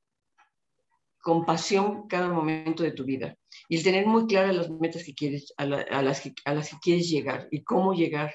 [1.21, 3.37] con pasión cada momento de tu vida
[3.69, 6.77] y el tener muy claras las metas que quieres, a, las que, a las que
[6.81, 8.35] quieres llegar y cómo llegar.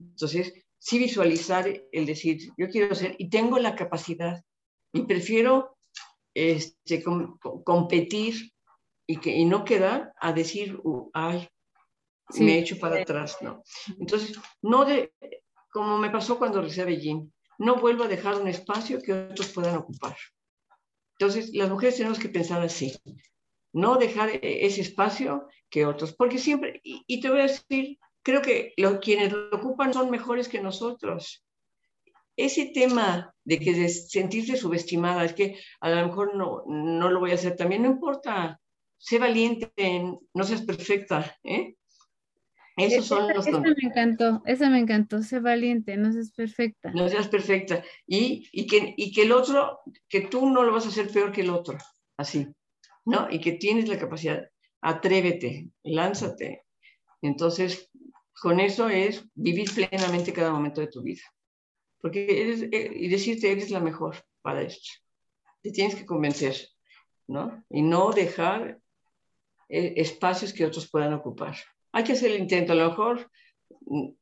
[0.00, 4.42] Entonces, sí visualizar el decir, yo quiero ser y tengo la capacidad
[4.92, 5.76] y prefiero
[6.34, 7.02] este,
[7.64, 8.53] competir
[9.06, 11.48] y, que, y no quedar a decir, uh, ay,
[12.38, 13.62] me he hecho para atrás, ¿no?
[13.98, 15.12] Entonces, no de,
[15.70, 19.48] como me pasó cuando recibí a Beijing, no vuelvo a dejar un espacio que otros
[19.52, 20.16] puedan ocupar.
[21.18, 22.96] Entonces, las mujeres tenemos que pensar así,
[23.72, 28.40] no dejar e-, ese espacio que otros, porque siempre, y, te voy a decir, creo
[28.42, 31.44] que los, quienes lo ocupan son mejores que nosotros.
[32.36, 37.20] Ese tema de que de sentirse subestimada, es que a lo mejor no, no lo
[37.20, 38.60] voy a hacer también, no importa,
[39.04, 39.70] sé valiente,
[40.32, 41.76] no seas perfecta, ¿eh?
[42.76, 46.90] Esos son los esa me encantó, esa me encantó, sé valiente, no seas perfecta.
[46.92, 47.84] No seas perfecta.
[48.06, 51.32] Y, y, que, y que el otro, que tú no lo vas a hacer peor
[51.32, 51.76] que el otro,
[52.16, 52.48] así,
[53.04, 53.28] ¿no?
[53.30, 54.42] Y que tienes la capacidad,
[54.80, 56.64] atrévete, lánzate.
[57.20, 57.90] Entonces,
[58.40, 61.22] con eso es vivir plenamente cada momento de tu vida.
[62.00, 64.88] Porque eres, eh, y decirte, eres la mejor para esto.
[65.62, 66.56] Te tienes que convencer,
[67.28, 67.62] ¿no?
[67.68, 68.80] Y no dejar
[69.68, 71.56] eh, espacios que otros puedan ocupar
[71.94, 72.72] hay que hacer el intento.
[72.72, 73.30] A lo mejor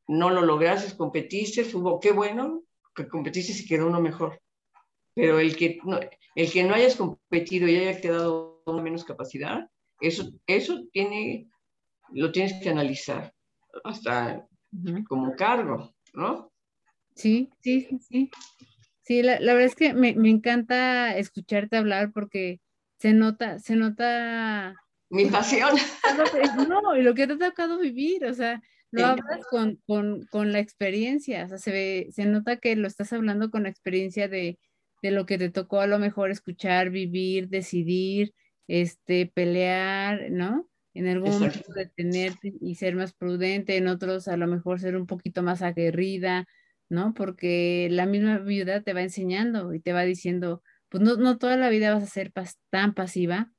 [0.07, 2.63] no lo lograste, competiste, hubo, qué bueno
[2.95, 4.39] que competiste y quedó uno mejor.
[5.15, 5.99] Pero el que no,
[6.35, 9.69] el que no hayas competido y haya quedado con menos capacidad,
[9.99, 11.49] eso, eso tiene,
[12.11, 13.33] lo tienes que analizar
[13.83, 14.47] hasta
[15.07, 16.51] como cargo, ¿no?
[17.15, 18.31] Sí, sí, sí, sí.
[19.01, 22.61] Sí, la, la verdad es que me, me, encanta escucharte hablar porque
[22.97, 24.75] se nota, se nota
[25.13, 25.71] mi pasión.
[26.69, 28.61] No, y lo que te ha tocado vivir, o sea,
[28.91, 32.87] lo hablas con, con, con, la experiencia, o sea, se, ve, se nota que lo
[32.87, 34.59] estás hablando con la experiencia de,
[35.01, 38.33] de lo que te tocó a lo mejor escuchar, vivir, decidir,
[38.67, 40.69] este, pelear, ¿no?
[40.93, 45.07] En algún momento detenerte y ser más prudente, en otros a lo mejor ser un
[45.07, 46.45] poquito más aguerrida,
[46.89, 47.13] ¿no?
[47.13, 51.57] Porque la misma vida te va enseñando y te va diciendo, pues no, no toda
[51.57, 52.31] la vida vas a ser
[52.69, 53.51] tan pasiva,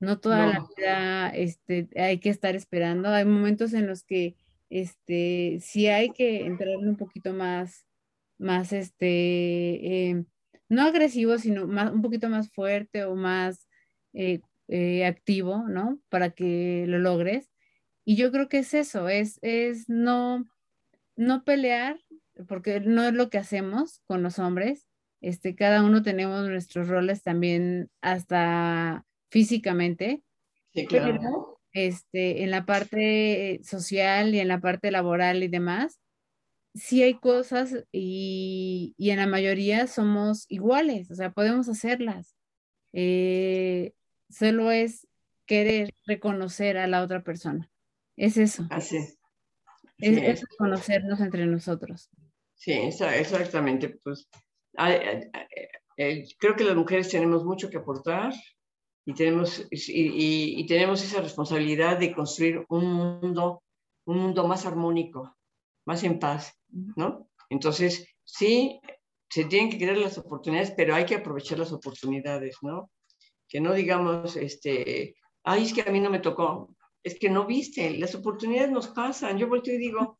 [0.00, 3.08] no toda la vida este, hay que estar esperando.
[3.08, 4.36] Hay momentos en los que
[4.68, 7.86] este, sí hay que entrarle un poquito más,
[8.38, 10.24] más este, eh,
[10.68, 13.68] no agresivo, sino más, un poquito más fuerte o más
[14.12, 16.00] eh, eh, activo, ¿no?
[16.08, 17.50] Para que lo logres.
[18.04, 20.44] Y yo creo que es eso, es, es no,
[21.16, 21.98] no pelear,
[22.48, 24.86] porque no es lo que hacemos con los hombres.
[25.20, 29.04] Este, cada uno tenemos nuestros roles también hasta
[29.36, 30.22] físicamente,
[30.88, 36.00] pero este, en la parte social y en la parte laboral y demás,
[36.74, 42.34] sí hay cosas y, y en la mayoría somos iguales, o sea, podemos hacerlas.
[42.94, 43.92] Eh,
[44.30, 45.06] solo es
[45.44, 47.70] querer reconocer a la otra persona.
[48.16, 48.66] Es eso.
[48.70, 49.18] Así es.
[49.98, 52.08] Es, reconocernos entre nosotros.
[52.54, 53.98] Sí, exactamente.
[54.02, 54.30] Pues
[54.78, 58.32] eh, creo que las mujeres tenemos mucho que aportar
[59.06, 63.62] y tenemos, y, tenemos esa responsabilidad de construir un mundo,
[64.04, 65.36] un mundo más armónico,
[65.86, 66.52] más en paz,
[66.96, 67.28] ¿no?
[67.48, 68.80] Entonces, sí,
[69.30, 72.90] se tienen que crear las oportunidades, pero hay que aprovechar las oportunidades, ¿no?
[73.48, 77.46] Que no digamos, este, ay, es que a mí no me tocó, es que no
[77.46, 79.38] viste, las oportunidades nos pasan.
[79.38, 80.18] Yo volteo y digo,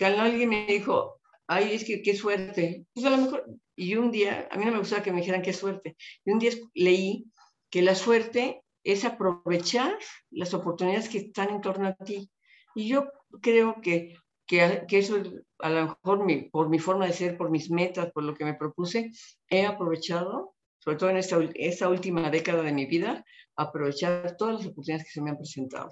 [0.00, 2.86] alguien me dijo, ay, es que qué suerte.
[2.94, 5.42] Pues a lo mejor, y un día, a mí no me gustaba que me dijeran
[5.42, 7.24] qué suerte, y un día leí
[7.70, 9.96] que la suerte es aprovechar
[10.30, 12.30] las oportunidades que están en torno a ti.
[12.74, 13.10] Y yo
[13.40, 14.16] creo que,
[14.46, 15.22] que, eso,
[15.58, 18.54] a lo mejor por mi forma de ser, por mis metas, por lo que me
[18.54, 19.12] propuse,
[19.48, 23.24] he aprovechado, sobre todo en esta, esta última década de mi vida,
[23.56, 25.90] aprovechar todas las oportunidades que se me han presentado.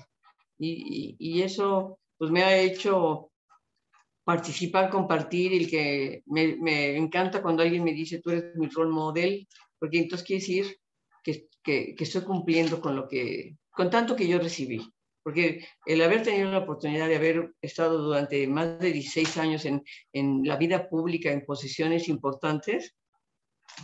[0.59, 3.31] Y, y, eso pues me ha hecho
[4.25, 8.91] participar, compartir, el que me, me, encanta cuando alguien me dice, tú eres mi role
[8.91, 9.47] model,
[9.79, 10.79] porque entonces quiere decir
[11.63, 14.81] que, estoy cumpliendo con lo que, con tanto que yo recibí.
[15.23, 19.83] Porque el haber tenido la oportunidad de haber estado durante más de 16 años en,
[20.13, 22.97] en la vida pública, en posiciones importantes,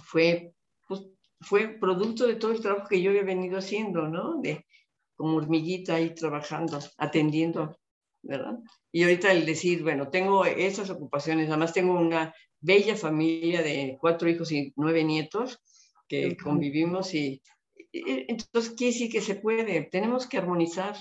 [0.04, 0.54] fue,
[0.88, 1.02] pues,
[1.40, 4.40] fue producto de todo el trabajo que yo había venido haciendo, ¿no?
[4.40, 4.64] De
[5.16, 7.78] como hormiguita ahí trabajando, atendiendo,
[8.22, 8.58] ¿verdad?
[8.90, 14.28] Y ahorita el decir, bueno, tengo esas ocupaciones, además tengo una bella familia de cuatro
[14.28, 15.60] hijos y nueve nietos
[16.08, 17.42] que convivimos y,
[17.92, 20.96] entonces quiere decir que se puede, tenemos que armonizar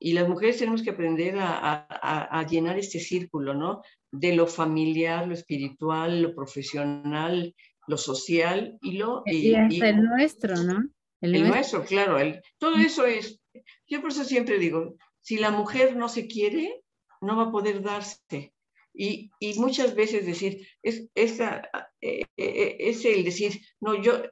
[0.00, 3.82] y las mujeres tenemos que aprender a, a, llenar este círculo, ¿no?
[4.12, 7.54] De lo familiar, lo espiritual, lo profesional,
[7.88, 9.22] lo social y lo...
[9.26, 10.88] Y, hasta el nuestro, ¿no?
[11.20, 12.18] El, nuestro, claro.
[12.18, 13.40] El, todo eso es...
[13.88, 16.82] Yo por eso siempre digo, si la mujer no se quiere,
[17.20, 18.52] no va a poder darse.
[19.00, 21.62] Y, muchas veces decir, es, esa,
[22.00, 24.24] eh, eh, es el decir, no, yo,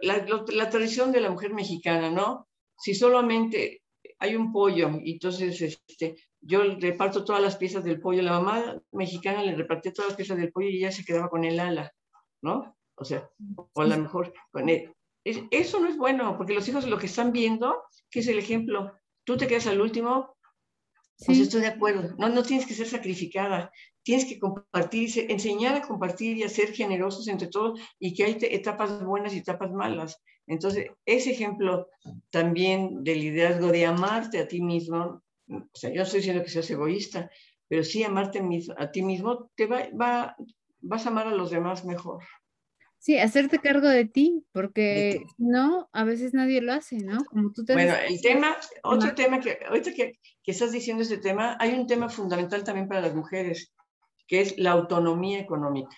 [0.00, 2.48] la, la, tradición de la mujer mexicana, ¿no?
[2.78, 3.82] Si solamente
[4.18, 8.80] hay un pollo y entonces este, yo reparto todas las piezas del pollo, la mamá
[8.92, 11.92] mexicana le repartía todas las piezas del pollo y ella se quedaba con el ala,
[12.42, 12.78] ¿no?
[12.94, 13.28] O sea,
[13.74, 14.90] o a lo mejor con él.
[15.22, 18.90] eso no es bueno, porque los hijos lo que están viendo, que es el ejemplo,
[19.24, 20.33] tú te quedas al último,
[21.24, 23.70] pues estoy de acuerdo, no, no tienes que ser sacrificada,
[24.02, 28.38] tienes que compartir, enseñar a compartir y a ser generosos entre todos y que hay
[28.40, 30.20] etapas buenas y etapas malas.
[30.46, 31.88] Entonces, ese ejemplo
[32.30, 36.50] también del liderazgo de amarte a ti mismo, o sea, yo no estoy diciendo que
[36.50, 37.30] seas egoísta,
[37.68, 38.42] pero sí amarte
[38.76, 40.36] a ti mismo, te va, va,
[40.80, 42.22] vas a amar a los demás mejor.
[43.04, 47.22] Sí, hacerte cargo de ti, porque no, a veces nadie lo hace, ¿no?
[47.26, 51.18] Como tú te Bueno, el tema, otro tema que, ahorita que, que, estás diciendo este
[51.18, 53.74] tema, hay un tema fundamental también para las mujeres,
[54.26, 55.94] que es la autonomía económica.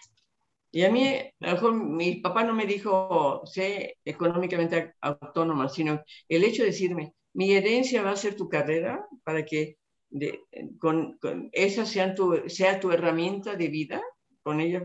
[0.73, 6.03] Y a mí, a lo mejor mi papá no me dijo, sé económicamente autónoma, sino
[6.29, 9.79] el hecho de decirme, mi herencia va a ser tu carrera para que
[10.11, 10.41] de,
[10.81, 14.03] con, con, esa sea tu, sea tu herramienta de vida,
[14.43, 14.83] con ella.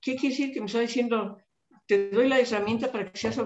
[0.00, 1.38] ¿Qué quiere decir que me está diciendo,
[1.86, 3.38] te doy la herramienta para que seas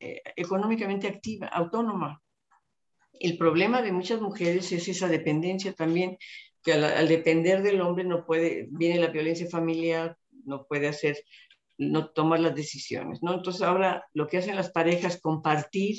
[0.00, 2.22] eh, económicamente activa, autónoma.
[3.12, 6.16] El problema de muchas mujeres es esa dependencia también,
[6.62, 11.18] que al, depender del hombre no puede, viene la violencia familiar, no puede hacer,
[11.76, 13.34] no tomar las decisiones, ¿no?
[13.34, 15.98] Entonces ahora lo que hacen las parejas, compartir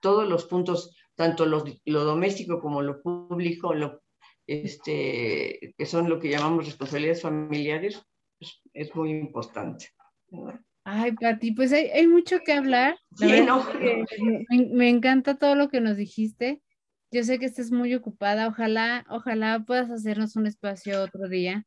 [0.00, 4.02] todos los puntos, tanto lo, doméstico como lo público, lo,
[4.46, 8.02] este, que son lo que llamamos responsabilidades familiares,
[8.38, 9.88] pues, es muy importante.
[10.88, 12.96] Ay, Pati, pues hay, mucho que hablar.
[13.18, 16.62] me, encanta todo lo que nos dijiste.
[17.10, 18.46] Yo sé que estés muy ocupada.
[18.46, 21.66] Ojalá, ojalá puedas hacernos un espacio otro día.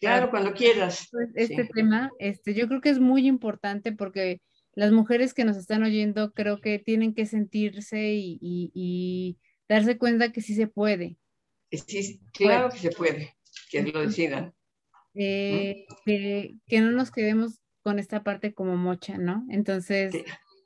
[0.00, 1.06] Claro, cuando quieras.
[1.12, 4.40] Pues, este tema, este, yo creo que es muy importante porque
[4.72, 9.38] las mujeres que nos están oyendo creo que tienen que sentirse y,
[9.68, 11.18] darse cuenta que sí se puede.
[11.70, 13.36] Sí, claro que se puede,
[13.70, 14.52] que lo decidan.
[15.14, 19.46] Eh, que, que, no nos quedemos con esta parte como mocha, ¿no?
[19.48, 20.12] Entonces,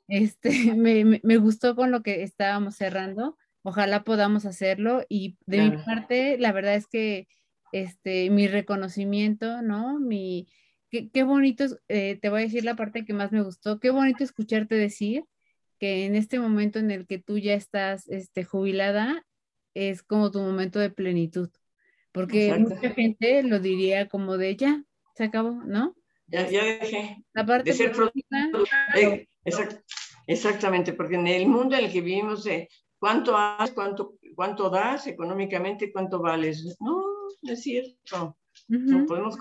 [0.07, 0.49] este,
[1.23, 3.37] me, gustó con lo que estábamos cerrando.
[3.61, 7.27] Ojalá podamos hacerlo y de mi parte, la verdad es que
[7.73, 9.99] este, mi reconocimiento, ¿no?
[9.99, 10.47] Mi,
[10.89, 14.23] qué, bonito, eh, te voy a decir la parte que más me gustó, qué bonito
[14.23, 15.23] escucharte decir
[15.77, 19.27] que en este momento en el que tú ya estás este, jubilada,
[19.75, 21.51] es como tu momento de plenitud,
[22.11, 25.95] porque mucha gente lo diría como de ya, se acabó, ¿no?
[26.31, 27.23] Ya, ya dejé
[27.63, 27.91] de ser
[28.95, 29.27] eh,
[30.27, 35.07] exactamente, porque en el mundo en el que vivimos, eh, ¿cuánto haces, cuánto, cuánto das
[35.07, 36.77] económicamente, cuánto vales?
[36.79, 37.03] No,
[37.43, 38.37] es cierto.
[38.67, 39.37] No podemos...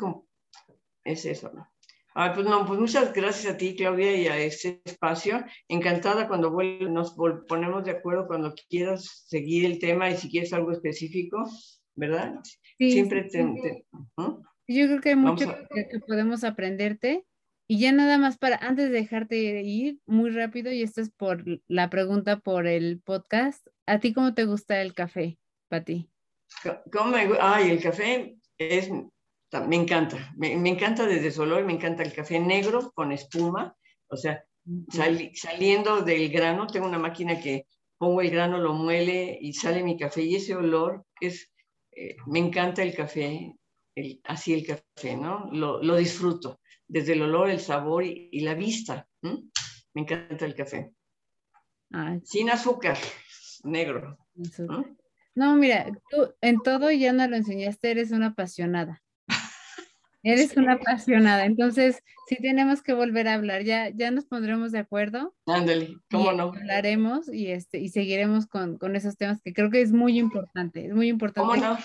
[1.05, 1.67] Es eso, ¿no?
[2.15, 5.45] Ah, pues no, pues muchas gracias a ti, Claudia, y a este espacio.
[5.69, 7.15] Encantada cuando nos
[7.49, 11.49] ponemos de acuerdo, cuando quieras seguir el tema y si quieres algo específico,
[11.95, 12.35] ¿verdad?
[12.79, 13.87] Siempre te...
[14.73, 17.27] Yo creo que hay mucho que, podemos aprenderte.
[17.67, 21.45] Y ya nada más para, antes de dejarte ir, muy rápido, y esto es por
[21.69, 25.39] la pregunta por el podcast, ¿a ti cómo te gusta el café,
[25.69, 26.09] Pati?
[26.93, 32.03] ¿Cómo me Ay, el café es, me encanta, me, encanta desde su olor, me encanta
[32.03, 33.77] el café negro con espuma,
[34.09, 34.45] o sea,
[35.35, 37.67] saliendo del grano, tengo una máquina que
[37.99, 41.53] pongo el grano, lo muele y sale mi café, y ese olor es,
[41.93, 43.55] eh, me encanta el café,
[44.25, 45.51] así el café, ¿no?
[45.53, 49.09] Lo, disfruto, desde el olor, el sabor y, la vista.
[49.23, 50.93] Me encanta el café.
[52.25, 52.97] Sin azúcar,
[53.65, 54.19] negro.
[55.35, 55.57] ¿no?
[55.57, 59.03] mira, tú en todo ya no lo enseñaste, eres una apasionada.
[60.23, 64.79] Eres una apasionada, entonces sí tenemos que volver a hablar, ya, ya nos pondremos de
[64.79, 65.35] acuerdo.
[65.47, 66.53] Ándale, cómo no.
[66.55, 70.87] Hablaremos y, este, y seguiremos con, con, esos temas que creo que es muy importante,
[70.87, 71.41] es muy importante.
[71.41, 71.79] ¿Cómo no?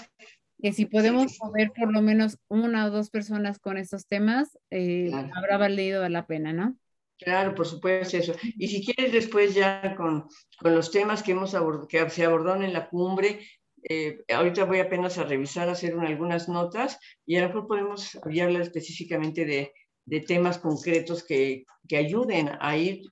[0.65, 5.11] Que si podemos mover por lo menos una o dos personas con estos temas, eh,
[5.35, 6.75] habrá valido la pena, ¿no?
[7.19, 8.33] Claro, por supuesto eso.
[8.57, 10.27] Y si quieres después ya con,
[10.57, 11.55] con los temas que, hemos
[11.87, 13.47] que se abordaron en la cumbre,
[13.87, 16.97] eh, ahorita voy apenas a revisar, hacer algunas notas
[17.27, 19.71] y a lo mejor podemos hablar específicamente de,
[20.05, 23.03] de, temas concretos que, que, ayuden a ir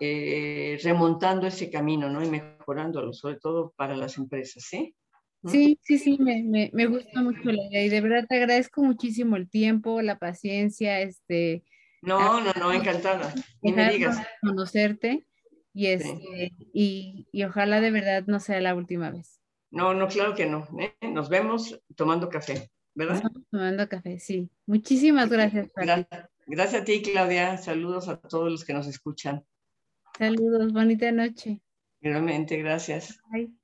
[0.00, 2.24] eh, remontando ese camino ¿no?
[2.24, 4.64] y mejorándolo, sobre todo para las empresas.
[4.64, 4.94] ¿sí?
[5.46, 8.82] Sí, sí, sí, me, me, me, gusta mucho la idea y de verdad te agradezco
[8.82, 11.64] muchísimo el tiempo, la paciencia, este,
[12.04, 13.32] no, no, no, encantada.
[13.62, 14.18] Ni me digas.
[14.42, 15.26] Conocerte
[15.72, 19.40] y, este, y, y, ojalá de verdad no sea la última vez.
[19.70, 20.68] No, no, claro que no.
[20.78, 20.94] ¿eh?
[21.08, 23.22] Nos vemos tomando café, ¿verdad?
[23.50, 24.50] tomando café, sí.
[24.66, 25.70] Muchísimas gracias.
[25.74, 27.56] Gracias, gracias a ti, Claudia.
[27.56, 29.42] Saludos a todos los que nos escuchan.
[30.18, 31.60] Saludos, bonita noche.
[32.02, 33.18] Realmente, gracias.
[33.32, 33.63] Bye.